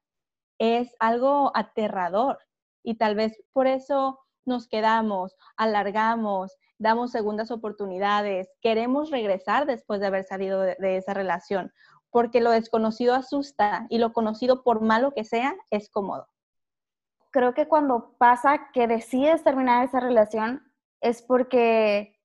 [0.58, 2.40] es algo aterrador
[2.82, 10.06] y tal vez por eso nos quedamos, alargamos, damos segundas oportunidades, queremos regresar después de
[10.06, 11.72] haber salido de, esa relación,
[12.10, 16.26] porque lo desconocido asusta y lo conocido, por malo que sea, es cómodo.
[17.30, 20.62] creo que cuando pasa que decides terminar esa relación
[21.00, 22.18] es porque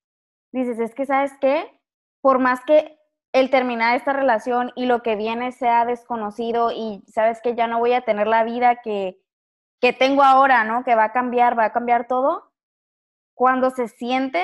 [0.51, 1.79] dices, es que sabes qué,
[2.21, 2.97] por más que
[3.31, 7.79] el terminar esta relación y lo que viene sea desconocido y sabes que ya no
[7.79, 9.21] voy a tener la vida que,
[9.81, 10.83] que tengo ahora, ¿no?
[10.83, 12.51] Que va a cambiar, va a cambiar todo.
[13.35, 14.43] Cuando se siente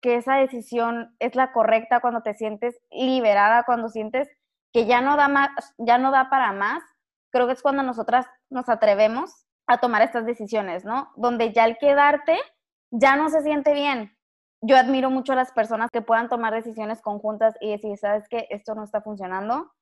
[0.00, 4.28] que esa decisión es la correcta, cuando te sientes liberada, cuando sientes
[4.72, 6.82] que ya no da más, ya no da para más,
[7.30, 11.12] creo que es cuando nosotras nos atrevemos a tomar estas decisiones, ¿no?
[11.16, 12.38] Donde ya el quedarte
[12.90, 14.16] ya no se siente bien.
[14.62, 18.46] Yo admiro mucho a las personas que puedan tomar decisiones conjuntas y decir, ¿sabes qué?
[18.50, 19.72] Esto no está funcionando.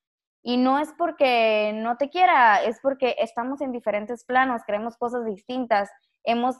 [0.46, 5.24] Y no es porque no te quiera, es porque estamos en diferentes planos, queremos cosas
[5.24, 5.90] distintas,
[6.22, 6.56] hemos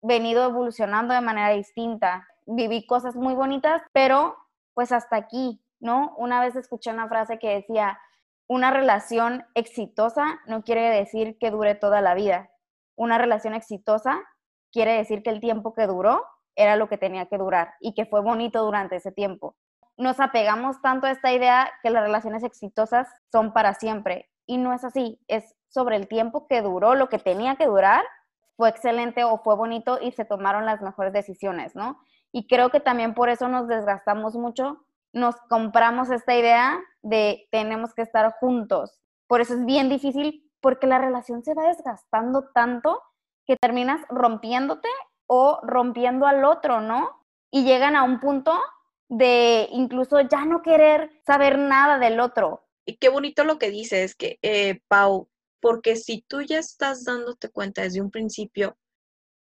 [0.00, 2.28] venido evolucionando de manera distinta.
[2.46, 4.36] Viví cosas muy bonitas, pero
[4.74, 6.14] pues hasta aquí, ¿no?
[6.16, 7.98] Una vez escuché una frase que decía,
[8.46, 12.48] una relación exitosa no quiere decir que dure toda la vida.
[12.94, 14.22] Una relación exitosa
[14.70, 18.06] quiere decir que el tiempo que duró era lo que tenía que durar y que
[18.06, 19.56] fue bonito durante ese tiempo.
[19.96, 24.72] Nos apegamos tanto a esta idea que las relaciones exitosas son para siempre y no
[24.72, 28.04] es así, es sobre el tiempo que duró, lo que tenía que durar,
[28.56, 32.00] fue excelente o fue bonito y se tomaron las mejores decisiones, ¿no?
[32.32, 37.94] Y creo que también por eso nos desgastamos mucho, nos compramos esta idea de tenemos
[37.94, 38.98] que estar juntos.
[39.26, 43.02] Por eso es bien difícil porque la relación se va desgastando tanto
[43.44, 44.88] que terminas rompiéndote
[45.26, 47.10] o rompiendo al otro, ¿no?
[47.50, 48.58] Y llegan a un punto
[49.08, 52.64] de incluso ya no querer saber nada del otro.
[52.84, 55.28] Y qué bonito lo que dices, que, eh, Pau,
[55.60, 58.76] porque si tú ya estás dándote cuenta desde un principio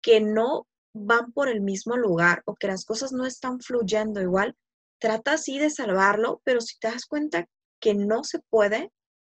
[0.01, 4.55] que no van por el mismo lugar o que las cosas no están fluyendo igual,
[4.99, 7.47] trata así de salvarlo, pero si te das cuenta
[7.79, 8.91] que no se puede,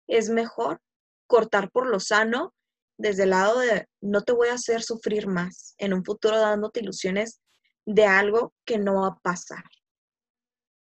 [0.08, 0.82] es mejor
[1.28, 2.54] cortar por lo sano
[2.98, 6.82] desde el lado de no te voy a hacer sufrir más en un futuro dándote
[6.82, 7.42] ilusiones
[7.86, 9.64] de algo que no va a pasar.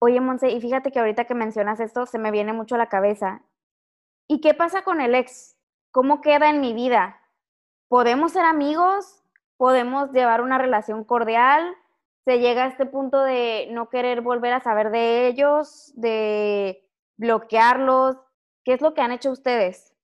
[0.00, 2.88] Oye, Monse, y fíjate que ahorita que mencionas esto, se me viene mucho a la
[2.88, 3.42] cabeza.
[4.28, 5.56] ¿Y qué pasa con el ex?
[5.90, 7.20] ¿Cómo queda en mi vida?
[7.88, 9.24] ¿Podemos ser amigos?
[9.56, 11.74] ¿Podemos llevar una relación cordial?
[12.24, 18.16] ¿Se llega a este punto de no querer volver a saber de ellos, de bloquearlos?
[18.64, 19.94] ¿Qué es lo que han hecho ustedes?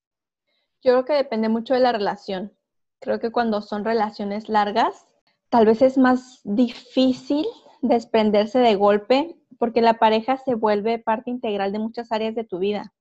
[0.82, 2.52] Yo creo que depende mucho de la relación.
[3.00, 5.06] Creo que cuando son relaciones largas,
[5.50, 7.46] tal vez es más difícil
[7.82, 12.58] desprenderse de golpe porque la pareja se vuelve parte integral de muchas áreas de tu
[12.58, 12.92] vida.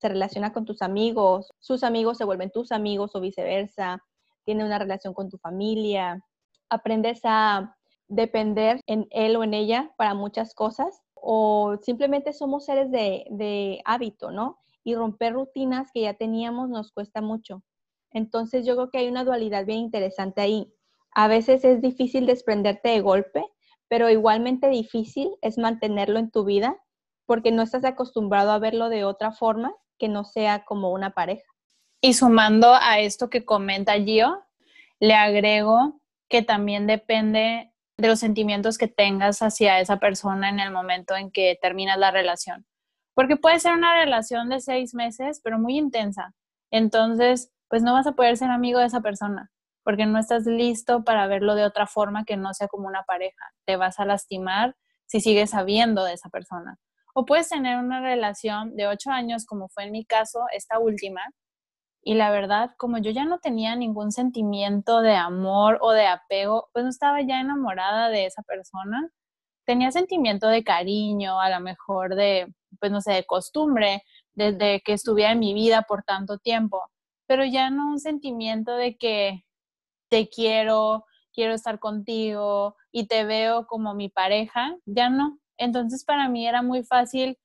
[0.00, 4.02] Se relaciona con tus amigos, sus amigos se vuelven tus amigos o viceversa,
[4.44, 6.24] tiene una relación con tu familia,
[6.68, 7.76] aprendes a
[8.08, 13.80] depender en él o en ella para muchas cosas o simplemente somos seres de, de
[13.84, 14.58] hábito, ¿no?
[14.84, 17.62] Y romper rutinas que ya teníamos nos cuesta mucho.
[18.10, 20.74] Entonces yo creo que hay una dualidad bien interesante ahí.
[21.14, 23.44] A veces es difícil desprenderte de golpe,
[23.92, 26.78] pero igualmente difícil es mantenerlo en tu vida
[27.26, 31.44] porque no estás acostumbrado a verlo de otra forma que no sea como una pareja.
[32.00, 34.44] Y sumando a esto que comenta Gio,
[34.98, 36.00] le agrego
[36.30, 41.30] que también depende de los sentimientos que tengas hacia esa persona en el momento en
[41.30, 42.64] que terminas la relación.
[43.12, 46.34] Porque puede ser una relación de seis meses, pero muy intensa.
[46.70, 49.51] Entonces, pues no vas a poder ser amigo de esa persona,
[49.84, 53.44] porque no estás listo para verlo de otra forma que no sea como una pareja.
[53.66, 56.78] Te vas a lastimar si sigues sabiendo de esa persona.
[57.14, 61.22] O puedes tener una relación de ocho años, como fue en mi caso, esta última,
[62.04, 66.68] y la verdad, como yo ya no tenía ningún sentimiento de amor o de apego,
[66.72, 69.08] pues no estaba ya enamorada de esa persona.
[69.66, 74.02] Tenía sentimiento de cariño, a lo mejor de, pues no sé, de costumbre,
[74.34, 76.82] desde que estuviera en mi vida por tanto tiempo,
[77.26, 79.44] pero ya no un sentimiento de que
[80.12, 85.38] te quiero, quiero estar contigo y te veo como mi pareja, ya no.
[85.56, 87.38] Entonces para mí era muy fácil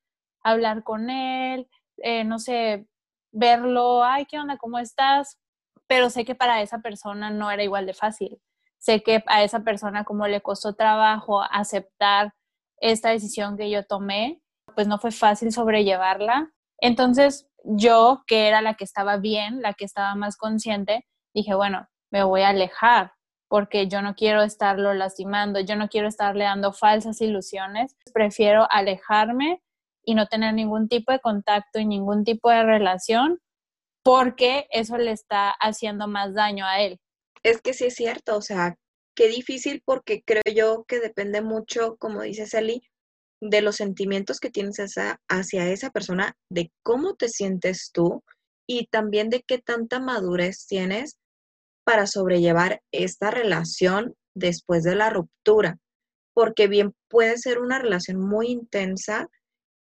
[0.43, 1.69] hablar con él,
[2.03, 2.86] eh, no sé,
[3.32, 4.58] verlo, ay, ¿qué onda?
[4.58, 5.39] ¿Cómo estás?
[5.88, 8.38] Pero sé que para esa persona no era igual de fácil.
[8.80, 12.34] Sé que a esa persona como le costó trabajo aceptar
[12.82, 14.41] esta decisión que yo tomé,
[14.75, 16.51] pues no fue fácil sobrellevarla.
[16.80, 21.88] Entonces yo, que era la que estaba bien, la que estaba más consciente, dije, bueno,
[22.12, 23.13] me voy a alejar
[23.50, 29.62] porque yo no quiero estarlo lastimando, yo no quiero estarle dando falsas ilusiones, prefiero alejarme
[30.04, 33.39] y no tener ningún tipo de contacto y ningún tipo de relación
[34.04, 37.00] porque eso le está haciendo más daño a él.
[37.43, 38.78] Es que sí es cierto, o sea,
[39.15, 42.82] qué difícil porque creo yo que depende mucho, como dice Sally,
[43.41, 44.78] de los sentimientos que tienes
[45.30, 48.24] hacia esa persona, de cómo te sientes tú
[48.67, 51.17] y también de qué tanta madurez tienes
[51.88, 55.78] para sobrellevar esta relación después de la ruptura,
[56.34, 59.30] porque bien puede ser una relación muy intensa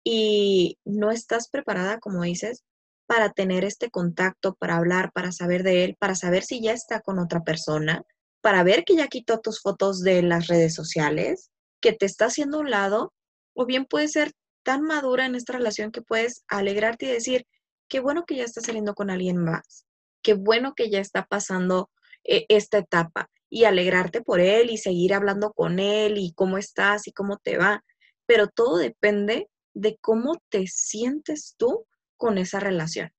[0.04, 2.62] y no estás preparada, como dices,
[3.08, 7.00] para tener este contacto, para hablar, para saber de él, para saber si ya está
[7.00, 8.04] con otra persona,
[8.40, 12.60] para ver que ya quitó tus fotos de las redes sociales, que te está haciendo
[12.60, 13.14] un lado,
[13.52, 14.30] o bien puede ser
[14.62, 17.48] tan madura en esta relación que puedes alegrarte y decir,
[17.88, 19.85] qué bueno que ya está saliendo con alguien más,
[20.26, 21.88] qué bueno que ya está pasando
[22.24, 27.06] eh, esta etapa y alegrarte por él y seguir hablando con él y cómo estás
[27.06, 27.84] y cómo te va.
[28.26, 31.86] Pero todo depende de cómo te sientes tú
[32.16, 33.12] con esa relación.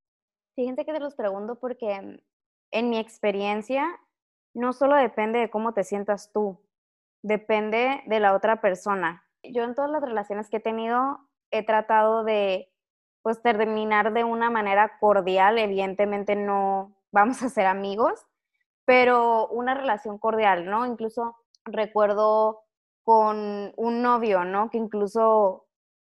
[0.58, 2.20] Fíjense que te los pregunto porque
[2.72, 3.88] en mi experiencia
[4.54, 6.60] no solo depende de cómo te sientas tú,
[7.24, 9.24] depende de la otra persona.
[9.44, 11.20] Yo en todas las relaciones que he tenido
[11.52, 12.70] he tratado de
[13.22, 18.26] pues terminar de una manera cordial, evidentemente no vamos a ser amigos,
[18.86, 20.86] pero una relación cordial, ¿no?
[20.86, 22.62] Incluso recuerdo
[23.04, 24.70] con un novio, ¿no?
[24.70, 25.68] Que incluso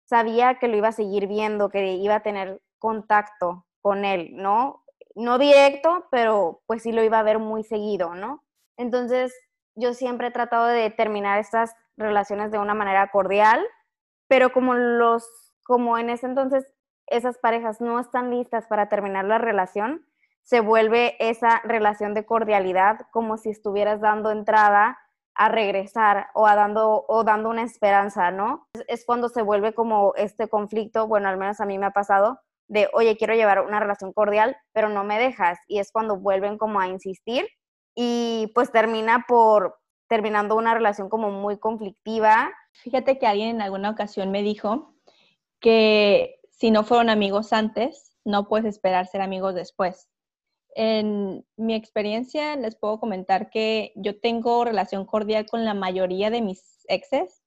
[0.05, 4.83] sabía que lo iba a seguir viendo, que iba a tener contacto con él, ¿no?
[5.15, 8.43] No directo, pero pues sí lo iba a ver muy seguido, ¿no?
[8.77, 9.33] Entonces,
[9.75, 13.65] yo siempre he tratado de terminar estas relaciones de una manera cordial,
[14.27, 16.65] pero como los, como en ese entonces
[17.07, 20.05] esas parejas no están listas para terminar la relación,
[20.43, 24.97] se vuelve esa relación de cordialidad como si estuvieras dando entrada
[25.35, 28.67] a regresar o, a dando, o dando una esperanza, ¿no?
[28.87, 32.39] Es, cuando se vuelve como este conflicto, bueno, al menos a mí me ha pasado,
[32.67, 35.57] de, oye, quiero llevar una relación cordial, pero no me dejas.
[35.67, 37.47] Y es cuando vuelven como a insistir
[37.95, 42.51] y pues termina por, terminando una relación como muy conflictiva.
[42.73, 44.93] Fíjate que alguien en alguna ocasión me dijo
[45.61, 50.09] que si no fueron amigos antes, no puedes esperar ser amigos después.
[50.75, 56.41] En mi experiencia les puedo comentar que yo tengo relación cordial con la mayoría de
[56.41, 57.41] mis exes,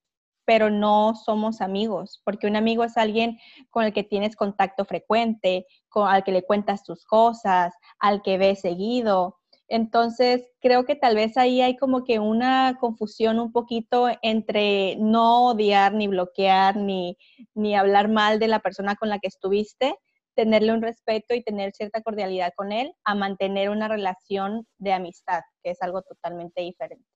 [0.45, 3.39] pero no somos amigos, porque un amigo es alguien
[3.71, 8.39] con el que tienes contacto frecuente, con, al que le cuentas tus cosas, al que
[8.39, 9.39] ves seguido.
[9.69, 15.47] Entonces, creo que tal vez ahí hay como que una confusión un poquito entre no
[15.47, 17.17] odiar, ni bloquear, ni,
[17.55, 19.97] ni hablar mal de la persona con la que estuviste,
[20.35, 25.43] tenerle un respeto y tener cierta cordialidad con él a mantener una relación de amistad,
[25.63, 27.07] que es algo totalmente diferente.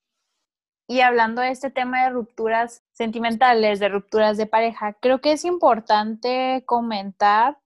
[0.88, 5.44] Y hablando de este tema de rupturas sentimentales, de rupturas de pareja, creo que es
[5.44, 7.59] importante comentar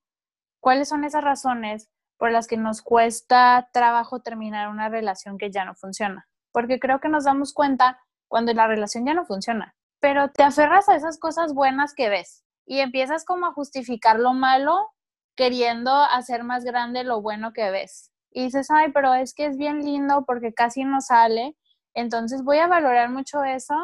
[0.60, 5.64] cuáles son esas razones por las que nos cuesta trabajo terminar una relación que ya
[5.64, 6.28] no funciona.
[6.52, 10.88] Porque creo que nos damos cuenta cuando la relación ya no funciona, pero te aferras
[10.88, 14.90] a esas cosas buenas que ves y empiezas como a justificar lo malo
[15.36, 18.10] queriendo hacer más grande lo bueno que ves.
[18.30, 21.56] Y dices, ay, pero es que es bien lindo porque casi no sale,
[21.94, 23.74] entonces voy a valorar mucho eso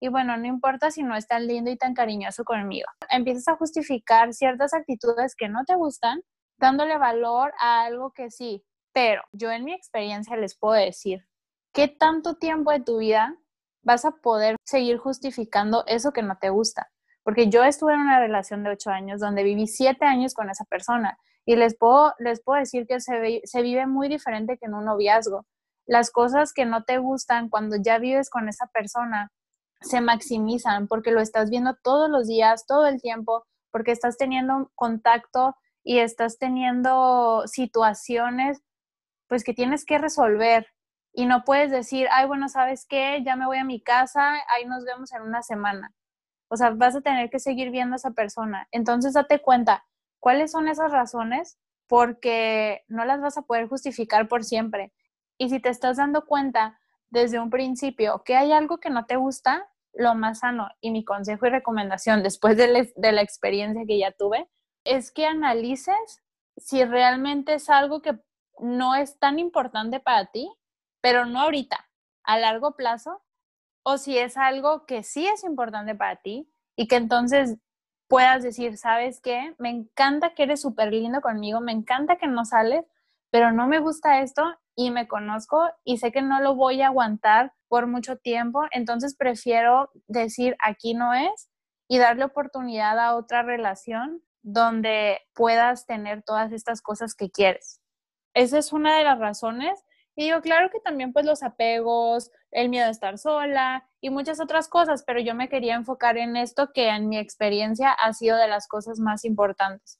[0.00, 2.88] y bueno, no importa si no es tan lindo y tan cariñoso conmigo.
[3.10, 6.22] Empiezas a justificar ciertas actitudes que no te gustan,
[6.58, 8.64] dándole valor a algo que sí.
[8.92, 11.26] Pero yo en mi experiencia les puedo decir,
[11.74, 13.36] ¿qué tanto tiempo de tu vida
[13.82, 16.90] vas a poder seguir justificando eso que no te gusta?
[17.30, 20.64] Porque yo estuve en una relación de ocho años donde viví siete años con esa
[20.64, 21.16] persona
[21.46, 24.86] y les puedo, les puedo decir que se, se vive muy diferente que en un
[24.86, 25.46] noviazgo.
[25.86, 29.30] Las cosas que no te gustan cuando ya vives con esa persona
[29.80, 34.72] se maximizan porque lo estás viendo todos los días, todo el tiempo, porque estás teniendo
[34.74, 38.60] contacto y estás teniendo situaciones
[39.28, 40.66] pues que tienes que resolver
[41.12, 43.22] y no puedes decir, ay, bueno, ¿sabes qué?
[43.24, 45.94] Ya me voy a mi casa, ahí nos vemos en una semana.
[46.50, 48.68] O sea, vas a tener que seguir viendo a esa persona.
[48.72, 49.86] Entonces, date cuenta,
[50.18, 51.58] ¿cuáles son esas razones?
[51.86, 54.92] Porque no las vas a poder justificar por siempre.
[55.38, 59.16] Y si te estás dando cuenta desde un principio que hay algo que no te
[59.16, 64.12] gusta, lo más sano y mi consejo y recomendación después de, la experiencia que ya
[64.12, 64.48] tuve
[64.84, 66.22] es que analices
[66.56, 68.18] si realmente es algo que
[68.58, 70.50] no es tan importante para ti,
[71.00, 71.88] pero no ahorita,
[72.22, 73.22] a largo plazo,
[73.82, 77.56] o si es algo que sí es importante para ti y que entonces
[78.08, 79.54] puedas decir, ¿sabes qué?
[79.58, 82.84] Me encanta que eres súper lindo conmigo, me encanta que no sales,
[83.30, 84.42] pero no me gusta esto
[84.74, 89.14] y me conozco y sé que no lo voy a aguantar por mucho tiempo, entonces
[89.16, 91.50] prefiero decir aquí no es
[91.88, 97.80] y darle oportunidad a otra relación donde puedas tener todas estas cosas que quieres.
[98.34, 99.84] Esa es una de las razones
[100.20, 104.38] y digo, claro que también pues los apegos, el miedo a estar sola y muchas
[104.38, 108.36] otras cosas, pero yo me quería enfocar en esto que en mi experiencia ha sido
[108.36, 109.98] de las cosas más importantes.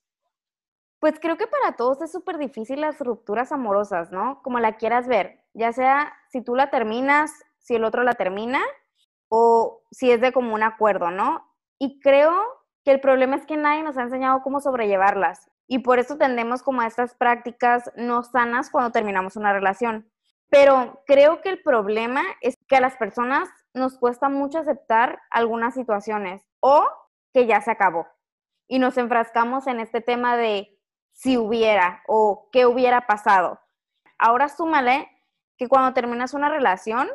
[0.99, 4.43] Pues creo que para todos es súper difícil las rupturas amorosas, ¿no?
[4.43, 5.41] Como la quieras ver.
[5.55, 8.61] ya sea si tú la terminas, si el otro la termina
[9.31, 11.51] o si es de común acuerdo, ¿no?
[11.79, 12.43] Y creo
[12.85, 16.65] que el problema es que nadie nos ha enseñado cómo sobrellevarlas y por eso tendemos
[16.65, 20.10] como a estas prácticas no sanas cuando terminamos una relación.
[20.51, 25.75] Pero creo que el problema es que a las personas nos cuesta mucho aceptar algunas
[25.75, 26.87] situaciones o
[27.33, 28.07] que ya se acabó.
[28.69, 30.77] Y nos enfrascamos en este tema de
[31.13, 33.61] si hubiera o qué hubiera pasado.
[34.19, 35.09] Ahora súmale
[35.57, 37.09] que cuando terminas una relación,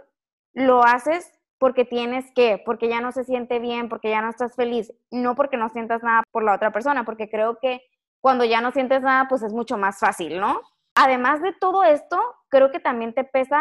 [0.53, 4.55] lo haces porque tienes que, porque ya no se siente bien, porque ya no estás
[4.55, 7.81] feliz, no porque no sientas nada por la otra persona, porque creo que
[8.21, 10.61] cuando ya no sientes nada, pues es mucho más fácil, ¿no?
[10.95, 12.19] Además de todo esto,
[12.49, 13.59] creo que también te pesa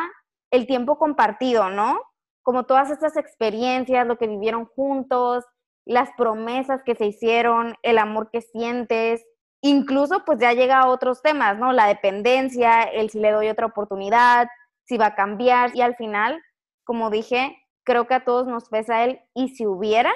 [0.50, 2.00] el tiempo compartido, ¿no?
[2.42, 5.44] Como todas estas experiencias, lo que vivieron juntos,
[5.84, 9.24] las promesas que se hicieron, el amor que sientes,
[9.60, 11.72] incluso pues ya llega a otros temas, ¿no?
[11.72, 14.46] La dependencia, el si le doy otra oportunidad,
[14.84, 16.42] si va a cambiar y al final,
[16.84, 20.12] como dije, creo que a todos nos pesa él y si hubiera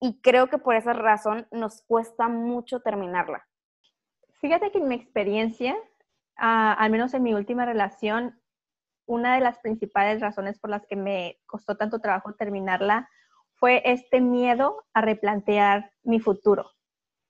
[0.00, 3.46] y creo que por esa razón nos cuesta mucho terminarla.
[4.40, 5.76] Fíjate que en mi experiencia,
[6.36, 8.40] ah, al menos en mi última relación,
[9.06, 13.08] una de las principales razones por las que me costó tanto trabajo terminarla
[13.54, 16.70] fue este miedo a replantear mi futuro.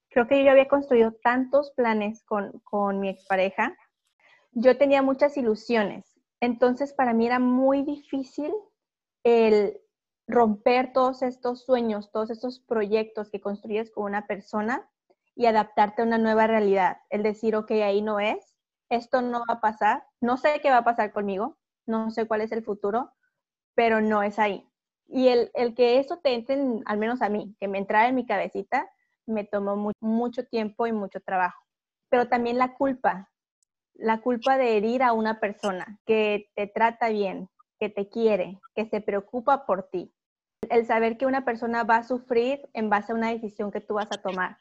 [0.09, 3.77] Creo que yo había construido tantos planes con, con mi expareja,
[4.53, 8.53] yo tenía muchas ilusiones, entonces para mí era muy difícil
[9.23, 9.81] el
[10.27, 14.89] romper todos estos sueños, todos estos proyectos que construyes con una persona
[15.35, 16.99] y adaptarte a una nueva realidad.
[17.11, 18.56] El decir, ok, ahí no es,
[18.89, 21.57] esto no va a pasar, no sé qué va a pasar conmigo,
[21.87, 23.13] no sé cuál es el futuro,
[23.75, 24.69] pero no es ahí.
[25.09, 28.27] Y el, que eso te entre, al menos a mí, que me entrara en mi
[28.27, 28.91] cabecita,
[29.27, 31.63] me tomó mucho tiempo y mucho trabajo.
[32.09, 33.31] Pero también la culpa,
[33.95, 38.87] la culpa de herir a una persona que te trata bien, que te quiere, que
[38.87, 40.13] se preocupa por ti.
[40.71, 43.95] El saber que una persona va a sufrir en base a una decisión que tú
[43.95, 44.59] vas a tomar.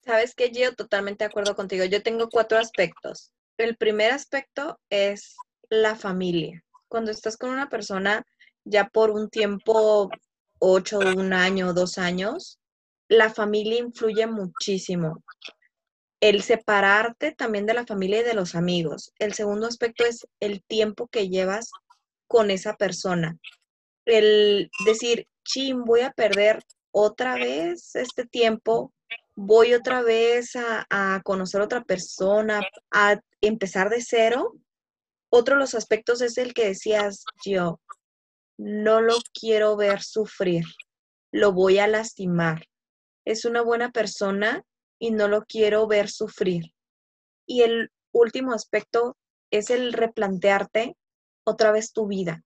[0.00, 1.84] Sabes que yo totalmente de acuerdo contigo.
[1.84, 3.32] Yo tengo cuatro aspectos.
[3.56, 5.36] El primer aspecto es
[5.68, 6.64] la familia.
[6.88, 8.26] Cuando estás con una persona
[8.64, 10.10] ya por un tiempo,
[10.58, 12.58] ocho, un año, dos años,
[13.08, 15.22] la familia influye muchísimo.
[16.20, 19.12] El separarte también de la familia y de los amigos.
[19.18, 21.70] El segundo aspecto es el tiempo que llevas
[22.26, 23.38] con esa persona.
[24.04, 28.92] El decir, ching, voy a perder otra vez este tiempo,
[29.36, 34.54] voy otra vez a, a conocer a otra persona, a empezar de cero.
[35.30, 37.80] Otro de los aspectos es el que decías, yo
[38.58, 40.64] no lo quiero ver sufrir,
[41.32, 42.66] lo voy a lastimar.
[43.24, 44.62] Es una buena persona
[44.98, 46.72] y no lo quiero ver sufrir.
[47.46, 49.16] Y el último aspecto
[49.50, 50.96] es el replantearte
[51.44, 52.42] otra vez tu vida,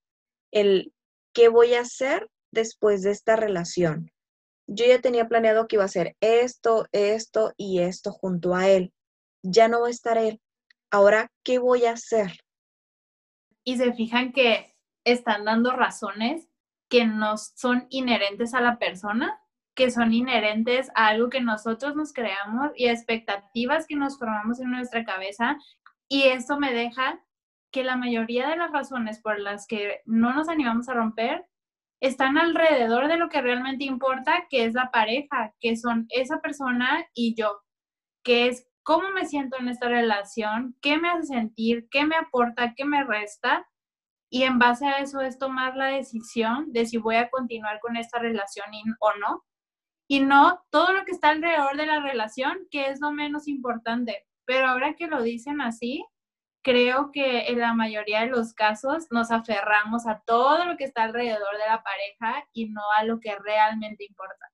[0.50, 0.92] el
[1.34, 4.10] qué voy a hacer después de esta relación.
[4.66, 8.92] Yo ya tenía planeado que iba a hacer esto, esto y esto junto a él.
[9.42, 10.40] Ya no va a estar él.
[10.90, 12.32] Ahora, ¿qué voy a hacer?
[13.64, 14.74] Y se fijan que
[15.04, 16.48] están dando razones
[16.88, 19.38] que no son inherentes a la persona,
[19.74, 24.60] que son inherentes a algo que nosotros nos creamos y a expectativas que nos formamos
[24.60, 25.58] en nuestra cabeza.
[26.08, 27.22] Y esto me deja
[27.70, 31.46] que la mayoría de las razones por las que no nos animamos a romper
[32.00, 37.06] están alrededor de lo que realmente importa, que es la pareja, que son esa persona
[37.12, 37.60] y yo,
[38.24, 42.72] que es cómo me siento en esta relación, qué me hace sentir, qué me aporta,
[42.74, 43.68] qué me resta.
[44.30, 47.98] Y en base a eso es tomar la decisión de si voy a continuar con
[47.98, 48.64] esta relación
[49.00, 49.44] o no.
[50.08, 54.26] Y no todo lo que está alrededor de la relación, que es lo menos importante.
[54.46, 56.02] Pero ahora que lo dicen así,
[56.64, 61.02] creo que en la mayoría de los casos nos aferramos a todo lo que está
[61.02, 64.46] alrededor de la pareja y no a lo que realmente importa.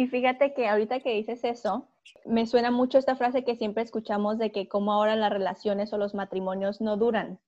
[0.00, 1.86] Y fíjate que ahorita que dices eso,
[2.24, 5.98] me suena mucho esta frase que siempre escuchamos de que como ahora las relaciones o
[5.98, 7.38] los matrimonios no duran.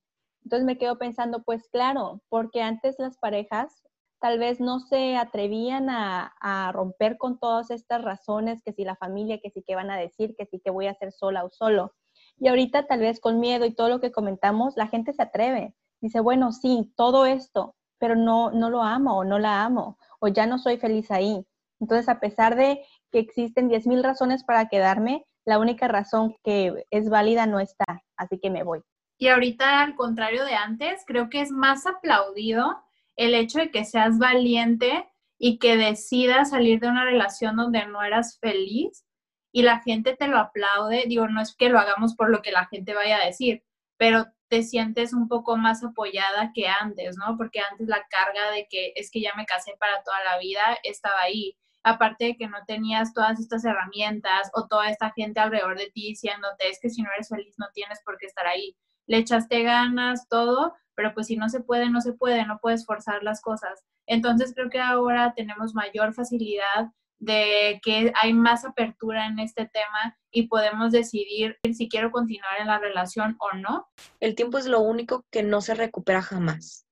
[0.45, 3.83] Entonces me quedo pensando, pues claro, porque antes las parejas
[4.21, 9.41] tal vez no se atrevían a, romper con todas estas razones, que si la familia,
[9.41, 11.95] que si qué van a decir, que si que voy a hacer sola o solo.
[12.39, 15.75] Y ahorita tal vez con miedo y todo lo que comentamos, la gente se atreve.
[16.03, 20.29] Dice, bueno, sí, todo esto, pero no, no lo amo o no la amo o
[20.29, 21.47] ya no soy feliz ahí.
[21.83, 22.81] Entonces, a pesar de
[23.11, 28.39] que existen 10.000 razones para quedarme, la única razón que es válida no está, así
[28.39, 28.81] que me voy.
[29.19, 32.83] Y ahorita, al contrario de antes, creo que es más aplaudido
[33.17, 38.01] el hecho de que seas valiente y que decidas salir de una relación donde no
[38.03, 39.05] eras feliz
[39.53, 42.53] y la gente te lo aplaude, digo, no es que lo hagamos por lo que
[42.53, 43.65] la gente vaya a decir,
[43.99, 47.37] pero te sientes un poco más apoyada que antes, ¿no?
[47.37, 50.61] Porque antes la carga de que es que ya me casé para toda la vida
[50.85, 51.57] estaba ahí.
[51.85, 56.09] Aparte de que no tenías todas estas herramientas o toda esta gente alrededor de ti
[56.09, 58.77] diciéndote, es que si no eres feliz no tienes por qué estar ahí.
[59.07, 62.87] Le echaste ganas, todo, pero pues si no se puede, no se puede, no puedes
[62.87, 63.85] forzar las cosas.
[64.07, 70.19] Entonces creo que ahora tenemos mayor facilidad de que hay más apertura en este tema
[70.33, 73.87] y podemos decidir si quiero continuar en la relación o no.
[74.19, 76.85] El tiempo es lo único que no se recupera jamás.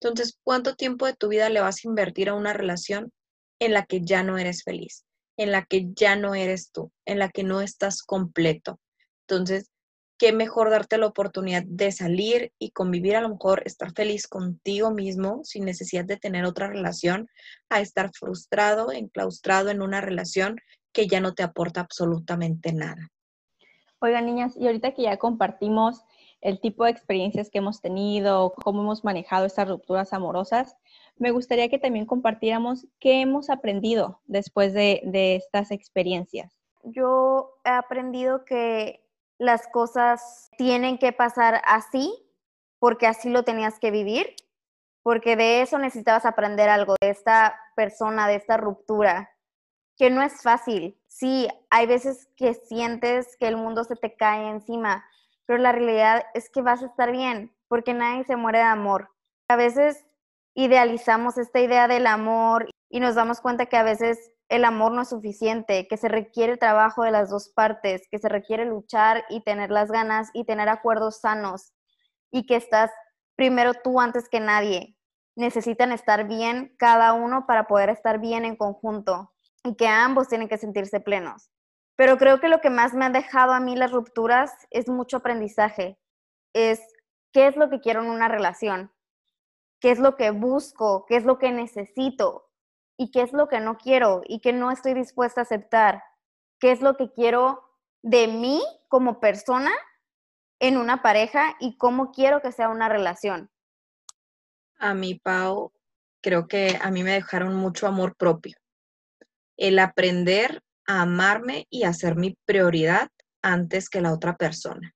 [0.00, 3.12] Entonces, ¿cuánto tiempo de tu vida le vas a invertir a una relación
[3.58, 5.04] en la que ya no eres feliz,
[5.36, 8.80] en la que ya no eres tú, en la que no estás completo?
[9.28, 9.70] Entonces,
[10.18, 14.90] qué mejor darte la oportunidad de salir y convivir, a lo mejor estar feliz contigo
[14.90, 17.28] mismo sin necesidad de tener otra relación,
[17.68, 20.58] a estar frustrado, enclaustrado en una relación
[20.92, 23.10] que ya no te aporta absolutamente nada.
[23.98, 26.02] Oigan, niñas, y ahorita que ya compartimos
[26.40, 30.76] el tipo de experiencias que hemos tenido, cómo hemos manejado estas rupturas amorosas,
[31.18, 35.00] me gustaría que también compartiéramos qué hemos aprendido después de,
[35.36, 36.52] estas experiencias.
[36.82, 39.04] Yo he aprendido que
[39.38, 42.12] las cosas tienen que pasar así,
[42.78, 44.34] porque así lo tenías que vivir,
[45.02, 49.30] porque de eso necesitabas aprender algo, de esta persona, de esta ruptura,
[49.96, 51.00] que no es fácil.
[51.06, 55.04] Sí, hay veces que sientes que el mundo se te cae encima,
[55.46, 59.10] pero la realidad es que vas a estar bien, porque nadie se muere de amor.
[59.48, 60.05] A veces
[60.56, 65.02] idealizamos esta idea del amor y nos damos cuenta que a veces el amor no
[65.02, 69.42] es suficiente, que se requiere trabajo de las dos partes, que se requiere luchar y
[69.42, 71.74] tener las ganas y tener acuerdos sanos
[72.30, 72.90] y que estás
[73.36, 74.96] primero tú antes que nadie.
[75.36, 80.48] Necesitan estar bien cada uno para poder estar bien en conjunto y que ambos tienen
[80.48, 81.50] que sentirse plenos.
[81.96, 85.18] Pero creo que lo que más me han dejado a mí las rupturas es mucho
[85.18, 85.98] aprendizaje.
[86.54, 86.80] Es
[87.32, 88.90] qué es lo que quiero en una relación,
[89.80, 92.46] qué es lo que busco, qué es lo que necesito,
[92.96, 96.02] y qué es lo que no quiero y que no estoy dispuesta a aceptar,
[96.58, 97.62] qué es lo que quiero
[98.02, 99.70] de mí como persona
[100.58, 103.50] en una pareja y cómo quiero que sea una relación.
[104.78, 105.72] A mí, Pau,
[106.22, 108.56] creo que a mí me dejaron mucho amor propio.
[109.56, 113.08] El aprender a amarme y a ser mi prioridad
[113.42, 114.94] antes que la otra persona.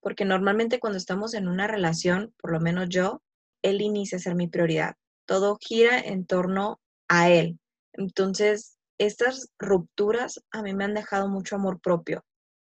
[0.00, 3.22] Porque normalmente cuando estamos en una relación, por lo menos yo,
[3.62, 4.94] él inicia a ser mi prioridad.
[5.26, 7.58] Todo gira en torno a él.
[7.92, 12.24] Entonces, estas rupturas a mí me han dejado mucho amor propio.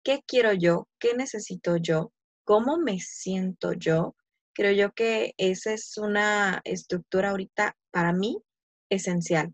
[0.04, 0.88] ¿Qué quiero yo?
[1.00, 2.12] ¿Qué necesito yo?
[2.46, 4.16] ¿Cómo me siento yo?
[4.54, 8.42] Creo yo que esa es una estructura ahorita para mí
[8.90, 9.54] esencial.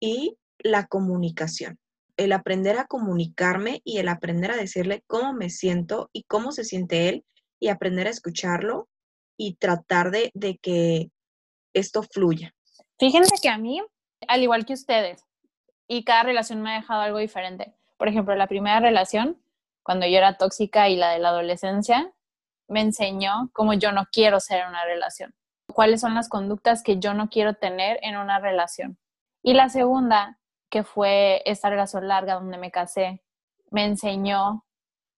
[0.00, 1.78] Y la comunicación.
[2.16, 6.64] El aprender a comunicarme y el aprender a decirle cómo me siento y cómo se
[6.64, 7.24] siente él
[7.58, 8.88] y aprender a escucharlo
[9.36, 10.32] y tratar de,
[10.62, 11.10] que
[11.72, 12.54] esto fluya.
[12.98, 13.80] Fíjense que a mí
[14.28, 15.24] al igual que ustedes,
[15.86, 17.74] y cada relación me ha dejado algo diferente.
[17.96, 19.40] Por ejemplo, la primera relación,
[19.82, 22.12] cuando yo era tóxica y la de la adolescencia,
[22.68, 25.34] me enseñó cómo yo no quiero ser en una relación,
[25.72, 28.98] cuáles son las conductas que yo no quiero tener en una relación.
[29.42, 30.38] Y la segunda,
[30.70, 33.22] que fue esta relación larga donde me casé,
[33.70, 34.64] me enseñó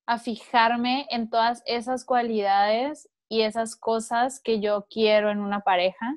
[0.06, 6.16] a fijarme en todas esas cualidades y esas cosas que yo quiero en una pareja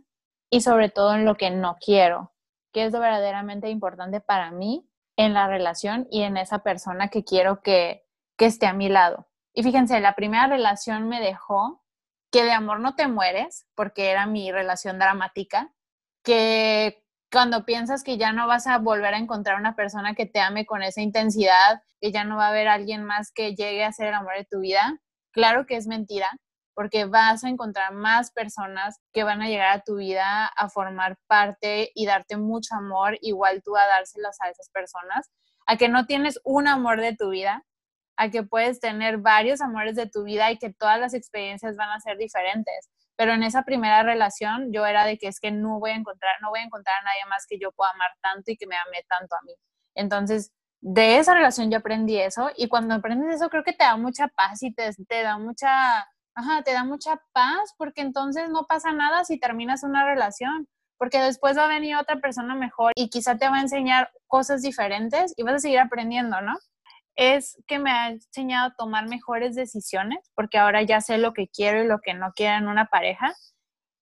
[0.50, 2.32] y sobre todo en lo que no quiero
[2.72, 4.88] qué es lo verdaderamente importante para mí
[5.18, 8.06] en la relación y en esa persona que quiero que,
[8.38, 9.28] que esté a mi lado.
[9.54, 11.84] Y fíjense, la primera relación me dejó
[12.32, 15.74] que de amor no te mueres, porque era mi relación dramática,
[16.24, 20.40] que cuando piensas que ya no vas a volver a encontrar una persona que te
[20.40, 23.92] ame con esa intensidad, que ya no va a haber alguien más que llegue a
[23.92, 25.00] ser el amor de tu vida,
[25.32, 26.30] claro que es mentira,
[26.80, 31.18] porque vas a encontrar más personas que van a llegar a tu vida a formar
[31.28, 35.30] parte y darte mucho amor, igual tú a dárselas a esas personas,
[35.68, 37.66] a que no tienes un amor de tu vida,
[38.16, 41.90] a que puedes tener varios amores de tu vida y que todas las experiencias van
[41.90, 42.90] a ser diferentes.
[43.18, 46.38] Pero en esa primera relación yo era de que es que no voy a encontrar,
[46.42, 48.78] no voy a encontrar a nadie más que yo pueda amar tanto y que me
[48.78, 49.54] ame tanto a mí.
[49.96, 53.98] Entonces, de esa relación yo aprendí eso y cuando aprendes eso creo que te da
[53.98, 58.66] mucha paz y te, te da mucha Ajá, te da mucha paz porque entonces no
[58.66, 60.68] pasa nada si terminas una relación,
[60.98, 64.62] porque después va a venir otra persona mejor y quizá te va a enseñar cosas
[64.62, 66.58] diferentes y vas a seguir aprendiendo, ¿no?
[67.16, 71.48] Es que me ha enseñado a tomar mejores decisiones porque ahora ya sé lo que
[71.48, 73.34] quiero y lo que no quiero en una pareja.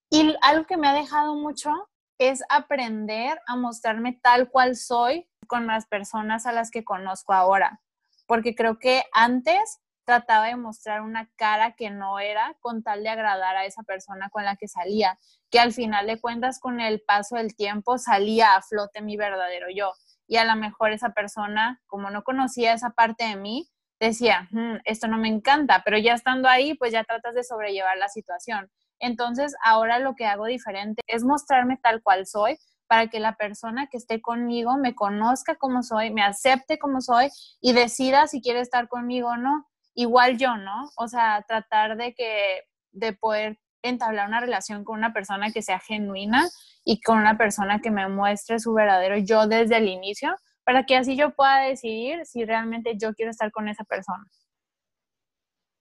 [0.09, 1.71] Y algo que me ha dejado mucho
[2.19, 7.81] es aprender a mostrarme tal cual soy con las personas a las que conozco ahora,
[8.25, 13.09] porque creo que antes trataba de mostrar una cara que no era con tal de
[13.09, 15.19] agradar a esa persona con la que salía,
[15.51, 19.67] que al final de cuentas con el paso del tiempo salía a flote mi verdadero
[19.69, 19.91] yo.
[20.27, 24.77] Y a lo mejor esa persona, como no conocía esa parte de mí, decía, "Mm,
[24.85, 28.71] esto no me encanta, pero ya estando ahí, pues ya tratas de sobrellevar la situación.
[28.99, 33.87] Entonces, ahora lo que hago diferente es mostrarme tal cual soy para que la persona
[33.87, 37.29] que esté conmigo me conozca como soy, me acepte como soy
[37.61, 39.67] y decida si quiere estar conmigo o no.
[39.99, 40.91] Igual yo, ¿no?
[40.95, 45.79] O sea, tratar de que, de poder entablar una relación con una persona que sea
[45.79, 46.47] genuina
[46.85, 50.97] y con una persona que me muestre su verdadero yo desde el inicio, para que
[50.97, 54.23] así yo pueda decidir si realmente yo quiero estar con esa persona.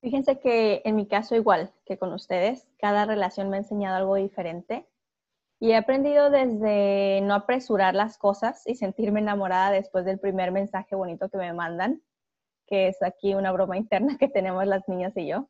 [0.01, 4.15] Fíjense que en mi caso igual que con ustedes, cada relación me ha enseñado algo
[4.15, 4.89] diferente
[5.61, 10.97] y he aprendido desde no apresurar las cosas y sentirme enamorada después del primer mensaje
[10.97, 12.01] bonito que me mandan,
[12.67, 15.49] que es aquí una broma interna que tenemos las niñas y yo.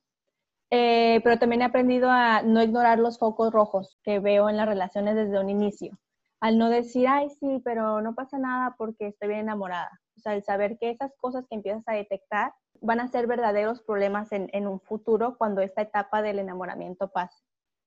[0.71, 4.67] Eh, pero también he aprendido a no ignorar los focos rojos que veo en las
[4.67, 5.97] relaciones desde un inicio.
[6.41, 10.01] Al no decir, ay, sí, pero no pasa nada porque estoy bien enamorada.
[10.17, 13.81] O sea, el saber que esas cosas que empiezas a detectar van a ser verdaderos
[13.83, 17.43] problemas en, en un futuro cuando esta etapa del enamoramiento pase.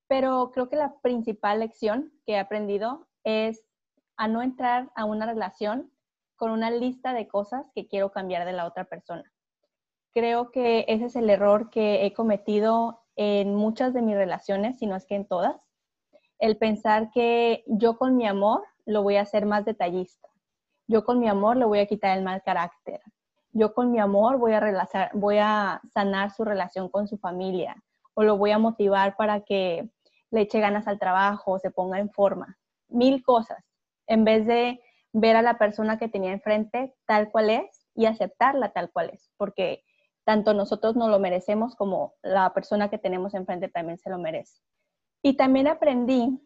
[0.07, 3.65] Pero creo que la principal lección que he aprendido es
[4.17, 5.91] a no entrar a una relación
[6.39, 9.29] con una lista de cosas que quiero cambiar de la otra persona.
[10.13, 14.87] Creo que ese es el error que he cometido en muchas de mis relaciones, si
[14.87, 15.57] no es que en todas.
[16.39, 20.29] El pensar que yo con mi amor lo voy a hacer más detallista.
[20.87, 23.01] Yo con mi amor le voy a quitar el mal carácter.
[23.51, 27.75] Yo con mi amor voy a, relazar, voy a sanar su relación con su familia
[28.13, 29.89] o lo voy a motivar para que
[30.31, 32.57] le eche ganas al trabajo, se ponga en forma.
[32.87, 33.61] Mil cosas.
[34.07, 34.79] En vez de
[35.13, 39.31] ver a la persona que tenía enfrente tal cual es y aceptarla tal cual es.
[39.37, 39.83] Porque
[40.23, 44.61] tanto nosotros no lo merecemos como la persona que tenemos enfrente también se lo merece.
[45.23, 46.39] Y también aprendí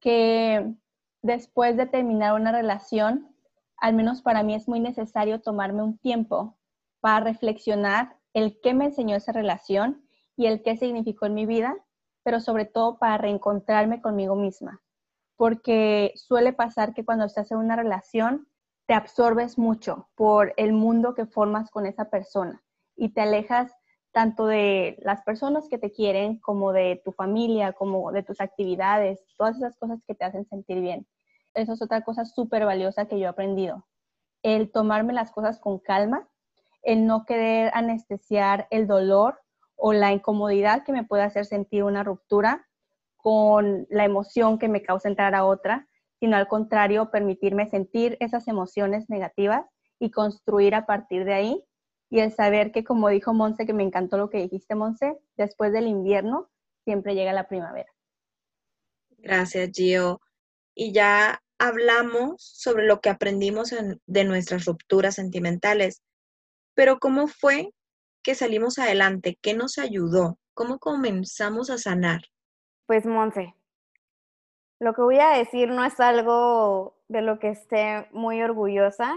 [0.00, 0.74] que
[1.22, 3.34] después de terminar una relación,
[3.76, 6.58] al menos para mí es muy necesario tomarme un tiempo
[7.00, 10.04] para reflexionar el qué me enseñó esa relación
[10.36, 11.76] y el qué significó en mi vida,
[12.24, 14.81] pero sobre todo para reencontrarme conmigo misma.
[15.42, 18.46] Porque suele pasar que cuando estás en una relación,
[18.86, 22.62] te absorbes mucho por el mundo que formas con esa persona
[22.94, 23.74] y te alejas
[24.12, 29.18] tanto de las personas que te quieren como de tu familia, como de tus actividades,
[29.36, 31.08] todas esas cosas que te hacen sentir bien.
[31.54, 33.84] Eso es otra cosa súper valiosa que yo he aprendido.
[34.44, 36.28] El tomarme las cosas con calma,
[36.82, 39.40] el no querer anestesiar el dolor
[39.74, 42.68] o la incomodidad que me puede hacer sentir una ruptura
[43.22, 45.88] con la emoción que me causa entrar a otra,
[46.20, 49.64] sino al contrario, permitirme sentir esas emociones negativas
[49.98, 51.64] y construir a partir de ahí
[52.10, 55.72] y el saber que, como dijo Monse, que me encantó lo que dijiste, Monse, después
[55.72, 56.50] del invierno
[56.84, 57.90] siempre llega la primavera.
[59.18, 60.20] Gracias, Gio.
[60.74, 63.72] Y ya hablamos sobre lo que aprendimos
[64.06, 66.02] de nuestras rupturas sentimentales,
[66.74, 67.72] pero ¿cómo fue
[68.22, 69.38] que salimos adelante?
[69.40, 70.38] ¿Qué nos ayudó?
[70.54, 72.22] ¿Cómo comenzamos a sanar?
[72.92, 73.54] Pues, Monse,
[74.78, 79.16] lo que voy a decir no es algo de lo que esté muy orgullosa,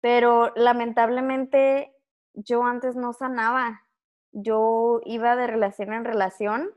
[0.00, 1.94] pero lamentablemente
[2.32, 3.82] yo antes no sanaba.
[4.32, 6.70] Yo iba de relación en relación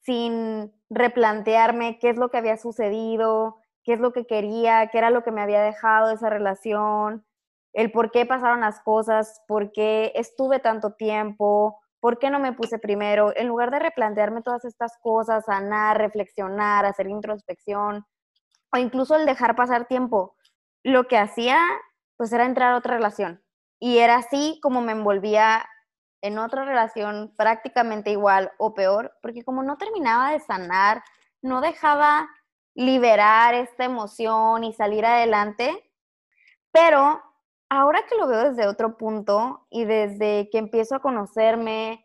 [0.00, 5.10] sin replantearme qué es lo que había sucedido, qué es lo que quería, qué era
[5.10, 7.24] lo que me había dejado esa relación,
[7.72, 12.52] el por qué pasaron las cosas, por qué estuve tanto tiempo, por qué no me
[12.52, 13.32] puse primero.
[13.36, 18.06] En lugar de replantearme todas estas cosas, sanar, reflexionar, hacer introspección
[18.72, 20.36] o incluso el dejar pasar tiempo,
[20.82, 21.60] lo que hacía
[22.16, 23.42] pues era entrar a otra relación.
[23.78, 25.66] Y era así como me envolvía
[26.22, 31.02] en otra relación prácticamente igual o peor, porque como no terminaba de sanar,
[31.40, 32.28] no dejaba
[32.74, 35.90] liberar esta emoción y salir adelante,
[36.72, 37.22] pero
[37.70, 42.04] ahora que lo veo desde otro punto y desde que empiezo a conocerme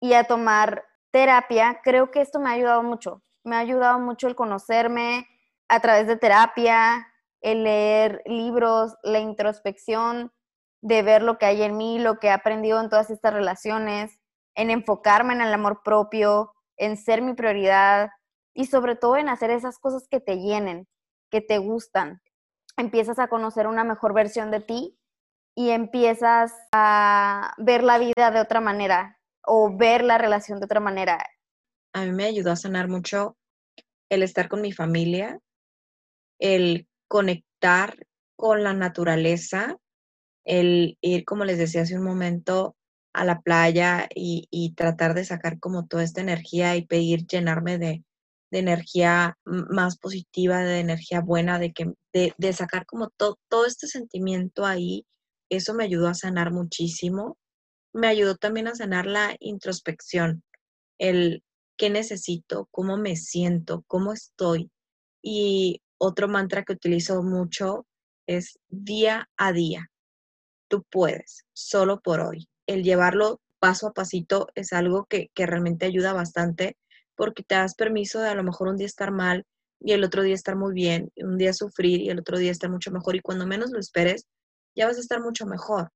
[0.00, 3.22] y a tomar terapia, creo que esto me ha ayudado mucho.
[3.44, 5.26] Me ha ayudado mucho el conocerme
[5.68, 7.08] a través de terapia,
[7.40, 10.32] el leer libros, la introspección,
[10.80, 14.18] de ver lo que hay en mí, lo que he aprendido en todas estas relaciones,
[14.54, 18.10] en enfocarme en el amor propio, en ser mi prioridad
[18.54, 20.86] y sobre todo en hacer esas cosas que te llenen,
[21.30, 22.22] que te gustan.
[22.78, 24.96] Empiezas a conocer una mejor versión de ti
[25.56, 30.78] y empiezas a ver la vida de otra manera o ver la relación de otra
[30.78, 31.18] manera.
[31.92, 33.36] A mí me ayudó a sanar mucho
[34.08, 35.40] el estar con mi familia,
[36.38, 38.06] el conectar
[38.36, 39.76] con la naturaleza,
[40.44, 42.76] el ir, como les decía hace un momento,
[43.12, 47.78] a la playa y, y tratar de sacar como toda esta energía y pedir llenarme
[47.78, 48.04] de,
[48.50, 53.86] de energía más positiva, de energía buena, de, que, de, de sacar como todo este
[53.86, 55.06] sentimiento ahí.
[55.50, 57.38] Eso me ayudó a sanar muchísimo.
[57.92, 60.42] Me ayudó también a sanar la introspección,
[60.98, 61.42] el
[61.76, 64.70] qué necesito, cómo me siento, cómo estoy.
[65.22, 67.86] Y otro mantra que utilizo mucho
[68.26, 69.90] es día a día.
[70.68, 72.48] Tú puedes, solo por hoy.
[72.66, 76.76] El llevarlo paso a pasito es algo que, que realmente ayuda bastante
[77.18, 79.44] porque te das permiso de a lo mejor un día estar mal
[79.80, 82.70] y el otro día estar muy bien, un día sufrir y el otro día estar
[82.70, 84.28] mucho mejor y cuando menos lo esperes,
[84.76, 85.90] ya vas a estar mucho mejor.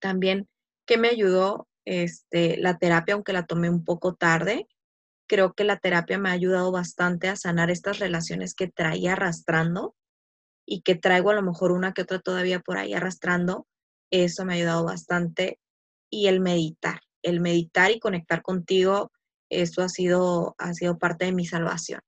[0.00, 0.48] También,
[0.86, 1.66] ¿qué me ayudó?
[1.84, 4.68] Este, la terapia, aunque la tomé un poco tarde,
[5.26, 9.96] creo que la terapia me ha ayudado bastante a sanar estas relaciones que traía arrastrando
[10.64, 13.66] y que traigo a lo mejor una que otra todavía por ahí arrastrando.
[14.12, 15.58] Eso me ha ayudado bastante.
[16.08, 19.10] Y el meditar, el meditar y conectar contigo
[19.50, 22.00] eso ha sido, ha sido parte de mi salvación.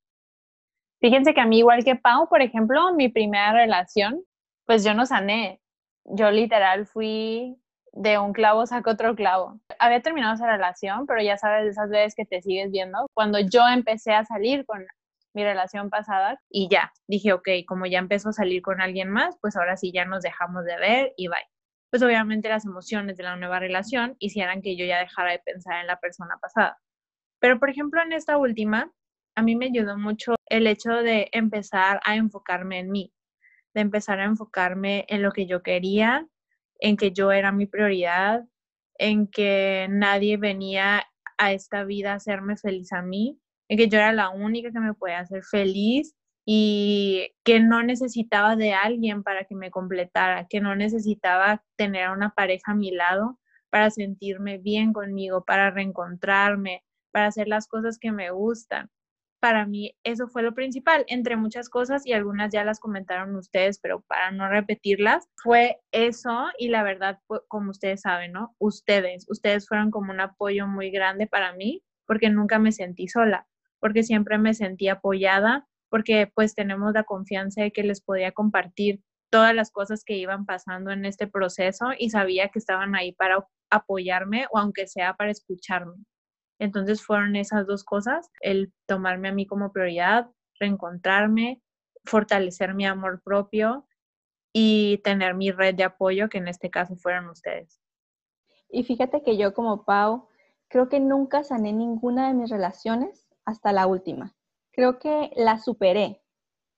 [1.00, 4.22] Fíjense que a mí, igual que Pau, por ejemplo, mi primera relación,
[4.66, 5.60] pues yo no sané.
[6.04, 7.58] Yo literal fui
[7.92, 9.60] de un clavo saco otro clavo.
[9.78, 13.06] Había terminado esa relación, pero ya sabes, esas veces que te sigues viendo.
[13.14, 14.86] Cuando yo empecé a salir con
[15.34, 19.36] mi relación pasada y ya, dije, ok, como ya empezó a salir con alguien más,
[19.40, 21.38] pues ahora sí ya nos dejamos de ver y bye.
[21.90, 25.80] Pues obviamente las emociones de la nueva relación hicieran que yo ya dejara de pensar
[25.80, 26.78] en la persona pasada.
[27.42, 28.92] Pero, por ejemplo, en esta última,
[29.34, 33.12] a mí me ayudó mucho el hecho de empezar a enfocarme en mí,
[33.74, 36.28] de empezar a enfocarme en lo que yo quería,
[36.78, 38.44] en que yo era mi prioridad,
[38.96, 41.02] en que nadie venía
[41.36, 44.78] a esta vida a hacerme feliz a mí, en que yo era la única que
[44.78, 46.14] me podía hacer feliz
[46.46, 52.12] y que no necesitaba de alguien para que me completara, que no necesitaba tener a
[52.12, 57.98] una pareja a mi lado para sentirme bien conmigo, para reencontrarme, para hacer las cosas
[57.98, 58.90] que me gustan.
[59.40, 63.80] Para mí eso fue lo principal, entre muchas cosas y algunas ya las comentaron ustedes,
[63.80, 68.54] pero para no repetirlas, fue eso y la verdad, como ustedes saben, ¿no?
[68.58, 73.46] Ustedes, ustedes fueron como un apoyo muy grande para mí porque nunca me sentí sola,
[73.80, 79.02] porque siempre me sentí apoyada, porque pues tenemos la confianza de que les podía compartir
[79.30, 83.44] todas las cosas que iban pasando en este proceso y sabía que estaban ahí para
[83.70, 85.94] apoyarme o aunque sea para escucharme.
[86.62, 91.60] Entonces fueron esas dos cosas, el tomarme a mí como prioridad, reencontrarme,
[92.04, 93.88] fortalecer mi amor propio
[94.52, 97.80] y tener mi red de apoyo, que en este caso fueron ustedes.
[98.68, 100.28] Y fíjate que yo como Pau,
[100.68, 104.36] creo que nunca sané ninguna de mis relaciones hasta la última.
[104.70, 106.22] Creo que la superé,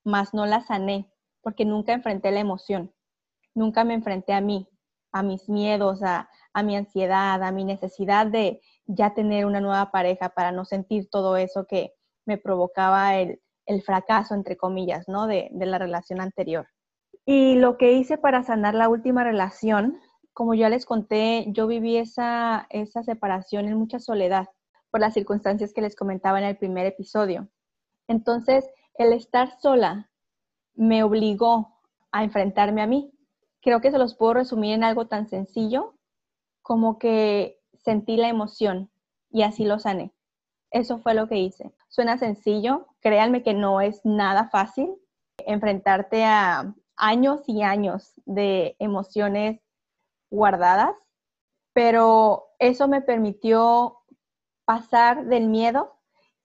[0.03, 1.13] mas no la sané,
[1.43, 2.91] porque nunca enfrenté la emoción,
[3.53, 4.67] nunca me enfrenté a mí,
[5.13, 9.91] a mis miedos, a, a mi ansiedad, a mi necesidad de, ya tener una nueva
[9.91, 11.93] pareja para no sentir todo eso que
[12.27, 13.41] me provocaba el,
[13.85, 15.27] fracaso, entre comillas, ¿no?
[15.27, 16.67] De, de, la relación anterior.
[17.25, 19.99] Y lo que hice para sanar la última relación,
[20.33, 24.49] como ya les conté, yo viví esa, esa separación en mucha soledad
[24.91, 27.49] por las circunstancias que les comentaba en el primer episodio.
[28.07, 30.11] Entonces, el estar sola
[30.75, 31.81] me obligó
[32.13, 33.13] a enfrentarme a mí.
[33.61, 35.95] Creo que se los puedo resumir en algo tan sencillo
[36.63, 38.91] como que sentí la emoción
[39.31, 40.13] y así lo sané.
[40.71, 41.73] Eso fue lo que hice.
[41.89, 44.95] Suena sencillo, créanme que no es nada fácil
[45.39, 49.61] enfrentarte a años y años de emociones
[50.31, 50.95] guardadas,
[51.73, 53.99] pero eso me permitió
[54.65, 55.95] pasar del miedo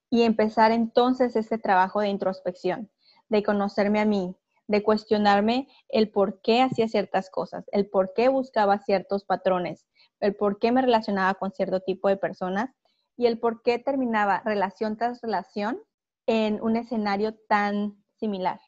[0.09, 2.89] y empezar entonces ese trabajo de introspección,
[3.29, 4.35] de conocerme a mí,
[4.69, 9.87] de cuestionarme el por qué hacía ciertas cosas, el por qué buscaba ciertos patrones,
[10.19, 12.69] el por qué me relacionaba con cierto tipo de personas
[13.17, 15.81] y el por qué terminaba relación tras relación
[16.27, 18.61] en un escenario tan similar.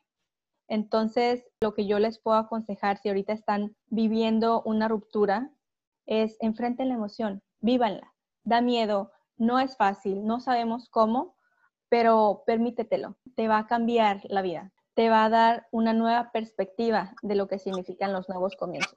[0.68, 5.52] Entonces, lo que yo les puedo aconsejar si ahorita están viviendo una ruptura
[6.08, 8.16] es enfrenten la emoción, vívanla.
[8.44, 11.36] Da miedo, no es fácil, no sabemos cómo,
[11.90, 17.14] pero permítetelo, te va a cambiar la vida, te va a dar una nueva perspectiva
[17.22, 18.96] de lo que significan los nuevos comienzos.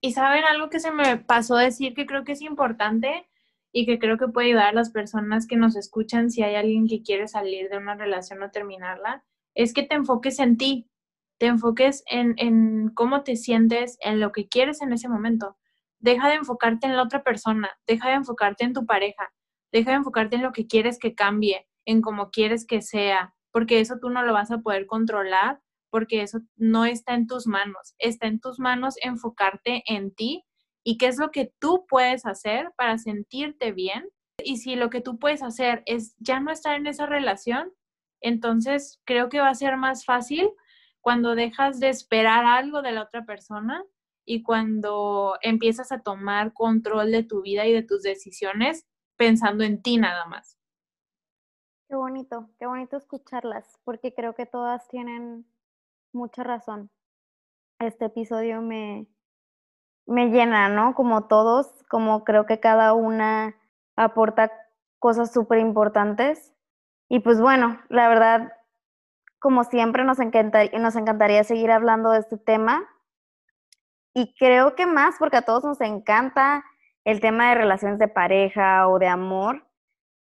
[0.00, 3.28] Y saben algo que se me pasó decir que creo que es importante
[3.72, 6.86] y que creo que puede ayudar a las personas que nos escuchan si hay alguien
[6.86, 10.90] que quiere salir de una relación o terminarla, es que te enfoques en ti,
[11.38, 15.56] te enfoques en, en cómo te sientes, en lo que quieres en ese momento.
[15.98, 19.32] Deja de enfocarte en la otra persona, deja de enfocarte en tu pareja,
[19.70, 23.80] deja de enfocarte en lo que quieres que cambie, en cómo quieres que sea, porque
[23.80, 27.94] eso tú no lo vas a poder controlar porque eso no está en tus manos.
[27.98, 30.42] Está en tus manos enfocarte en ti
[30.82, 34.08] y qué es lo que tú puedes hacer para sentirte bien.
[34.42, 37.72] Y si lo que tú puedes hacer es ya no estar en esa relación,
[38.22, 40.48] entonces creo que va a ser más fácil
[41.02, 43.84] cuando dejas de esperar algo de la otra persona
[44.24, 48.86] y cuando empiezas a tomar control de tu vida y de tus decisiones
[49.16, 50.58] pensando en ti nada más.
[51.92, 55.44] Qué bonito, qué bonito escucharlas, porque creo que todas tienen
[56.14, 56.90] mucha razón.
[57.80, 59.06] Este episodio me,
[60.06, 60.94] me llena, ¿no?
[60.94, 63.54] Como todos, como creo que cada una
[63.94, 64.50] aporta
[65.00, 66.54] cosas súper importantes.
[67.10, 68.54] Y pues bueno, la verdad,
[69.38, 72.88] como siempre, nos, nos encantaría seguir hablando de este tema.
[74.14, 76.64] Y creo que más porque a todos nos encanta
[77.04, 79.66] el tema de relaciones de pareja o de amor.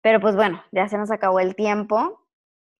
[0.02, 2.26] Pero pues bueno, ya se nos acabó el tiempo.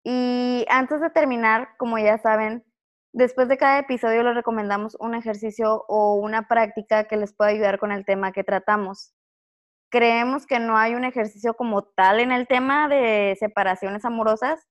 [0.04, 2.64] Y antes de terminar, como ya saben,
[3.12, 7.78] después de cada episodio les recomendamos un ejercicio o una práctica que les pueda ayudar
[7.78, 9.14] con el tema que tratamos.
[9.90, 14.66] Creemos que no hay un ejercicio como tal en el tema de separaciones amorosas,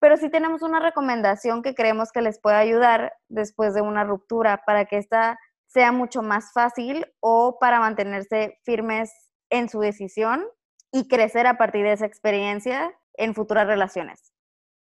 [0.00, 4.62] pero sí tenemos una recomendación que creemos que les puede ayudar después de una ruptura
[4.66, 9.12] para que esta sea mucho más fácil o para mantenerse firmes
[9.48, 10.44] en su decisión
[10.92, 14.32] y crecer a partir de esa experiencia en futuras relaciones.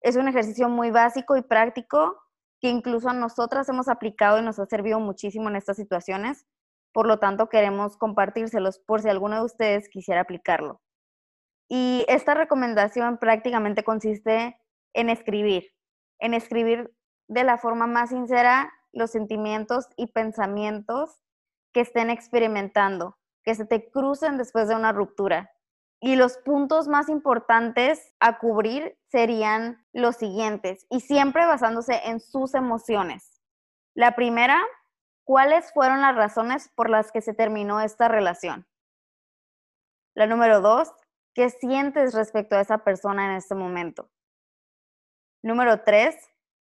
[0.01, 2.16] Es un ejercicio muy básico y práctico
[2.61, 6.46] que incluso nosotras hemos aplicado y nos ha servido muchísimo en estas situaciones.
[6.92, 10.80] Por lo tanto, queremos compartírselos por si alguno de ustedes quisiera aplicarlo.
[11.68, 14.59] Y esta recomendación prácticamente consiste
[14.92, 15.72] en escribir,
[16.18, 16.92] en escribir
[17.28, 21.22] de la forma más sincera los sentimientos y pensamientos
[21.72, 25.53] que estén experimentando, que se te crucen después de una ruptura.
[26.01, 32.55] Y los puntos más importantes a cubrir serían los siguientes, y siempre basándose en sus
[32.55, 33.42] emociones.
[33.94, 34.59] La primera,
[35.24, 38.66] ¿cuáles fueron las razones por las que se terminó esta relación?
[40.14, 40.90] La número dos,
[41.34, 44.11] ¿qué sientes respecto a esa persona en este momento?
[45.42, 46.16] Número tres,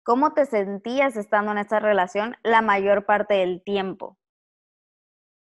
[0.04, 4.18] ¿cómo te sentías estando en esta relación la mayor parte del tiempo?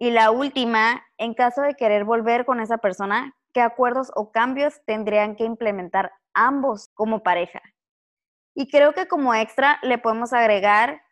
[0.01, 4.81] Y la última, en caso de querer volver con esa persona, ¿qué acuerdos o cambios
[4.87, 7.61] tendrían que implementar ambos como pareja?
[8.55, 11.03] Y creo que como extra le podemos agregar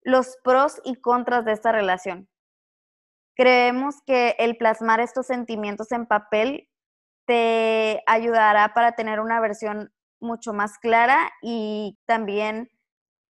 [0.00, 2.30] los pros y contras de esta relación.
[3.34, 6.70] Creemos que el plasmar estos sentimientos en papel
[7.26, 12.70] te ayudará para tener una versión mucho más clara y también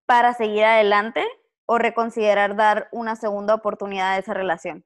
[0.07, 1.27] para seguir adelante
[1.67, 4.85] o reconsiderar dar una segunda oportunidad a esa relación.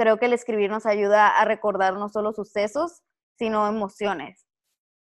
[0.00, 3.02] Creo que el escribir nos ayuda a recordar no solo sucesos,
[3.36, 4.46] sino emociones.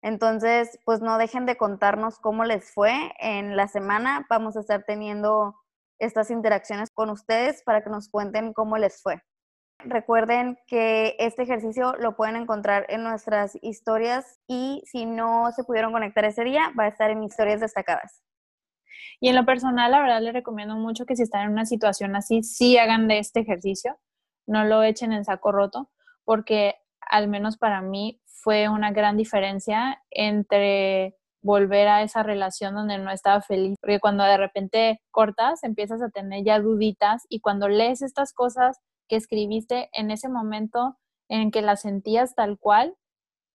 [0.03, 4.27] Entonces, pues no dejen de contarnos cómo les fue en la semana.
[4.29, 5.55] Vamos a estar teniendo
[5.97, 9.23] estas interacciones con ustedes para que nos cuenten cómo les fue.
[9.79, 15.93] Recuerden que este ejercicio lo pueden encontrar en nuestras historias y si no se pudieron
[15.93, 18.21] conectar ese día, va a estar en historias destacadas.
[19.19, 22.15] Y en lo personal, la verdad les recomiendo mucho que si están en una situación
[22.15, 23.97] así, sí hagan de este ejercicio,
[24.47, 25.89] no lo echen en saco roto,
[26.23, 32.97] porque al menos para mí fue una gran diferencia entre volver a esa relación donde
[32.97, 37.67] no estaba feliz, porque cuando de repente cortas, empiezas a tener ya duditas y cuando
[37.67, 40.97] lees estas cosas que escribiste en ese momento
[41.29, 42.95] en que la sentías tal cual,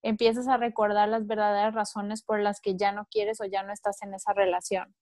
[0.03, 3.73] empiezas a recordar las verdaderas razones por las que ya no quieres o ya no
[3.73, 4.95] estás en esa relación.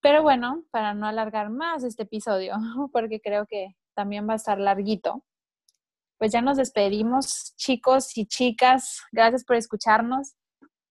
[0.00, 2.54] Pero bueno, para no alargar más este episodio,
[2.92, 5.24] porque creo que también va a estar larguito,
[6.18, 9.02] pues ya nos despedimos, chicos y chicas.
[9.12, 10.34] Gracias por escucharnos.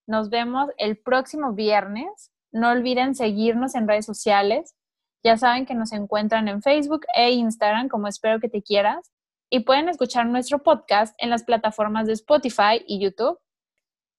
[0.08, 2.32] Nos vemos el próximo viernes.
[2.52, 4.76] No olviden seguirnos en redes sociales.
[5.24, 9.12] Ya saben que nos encuentran en Facebook e Instagram como Espero que te quieras
[9.50, 13.40] y pueden escuchar nuestro podcast en las plataformas de Spotify y YouTube.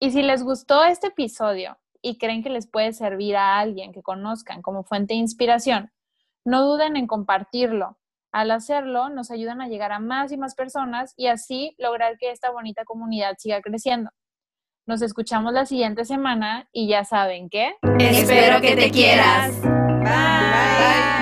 [0.01, 4.03] Y si les gustó este episodio y creen que les puede servir a alguien que
[4.03, 5.93] conozcan como fuente de inspiración,
[6.45, 7.97] no duden en compartirlo.
[8.37, 12.31] Al hacerlo, nos ayudan a llegar a más y más personas y así lograr que
[12.31, 14.11] esta bonita comunidad siga creciendo.
[14.85, 17.77] Nos escuchamos la siguiente semana y ya saben que...
[17.99, 19.59] Espero que te quieras.
[19.63, 21.16] Bye.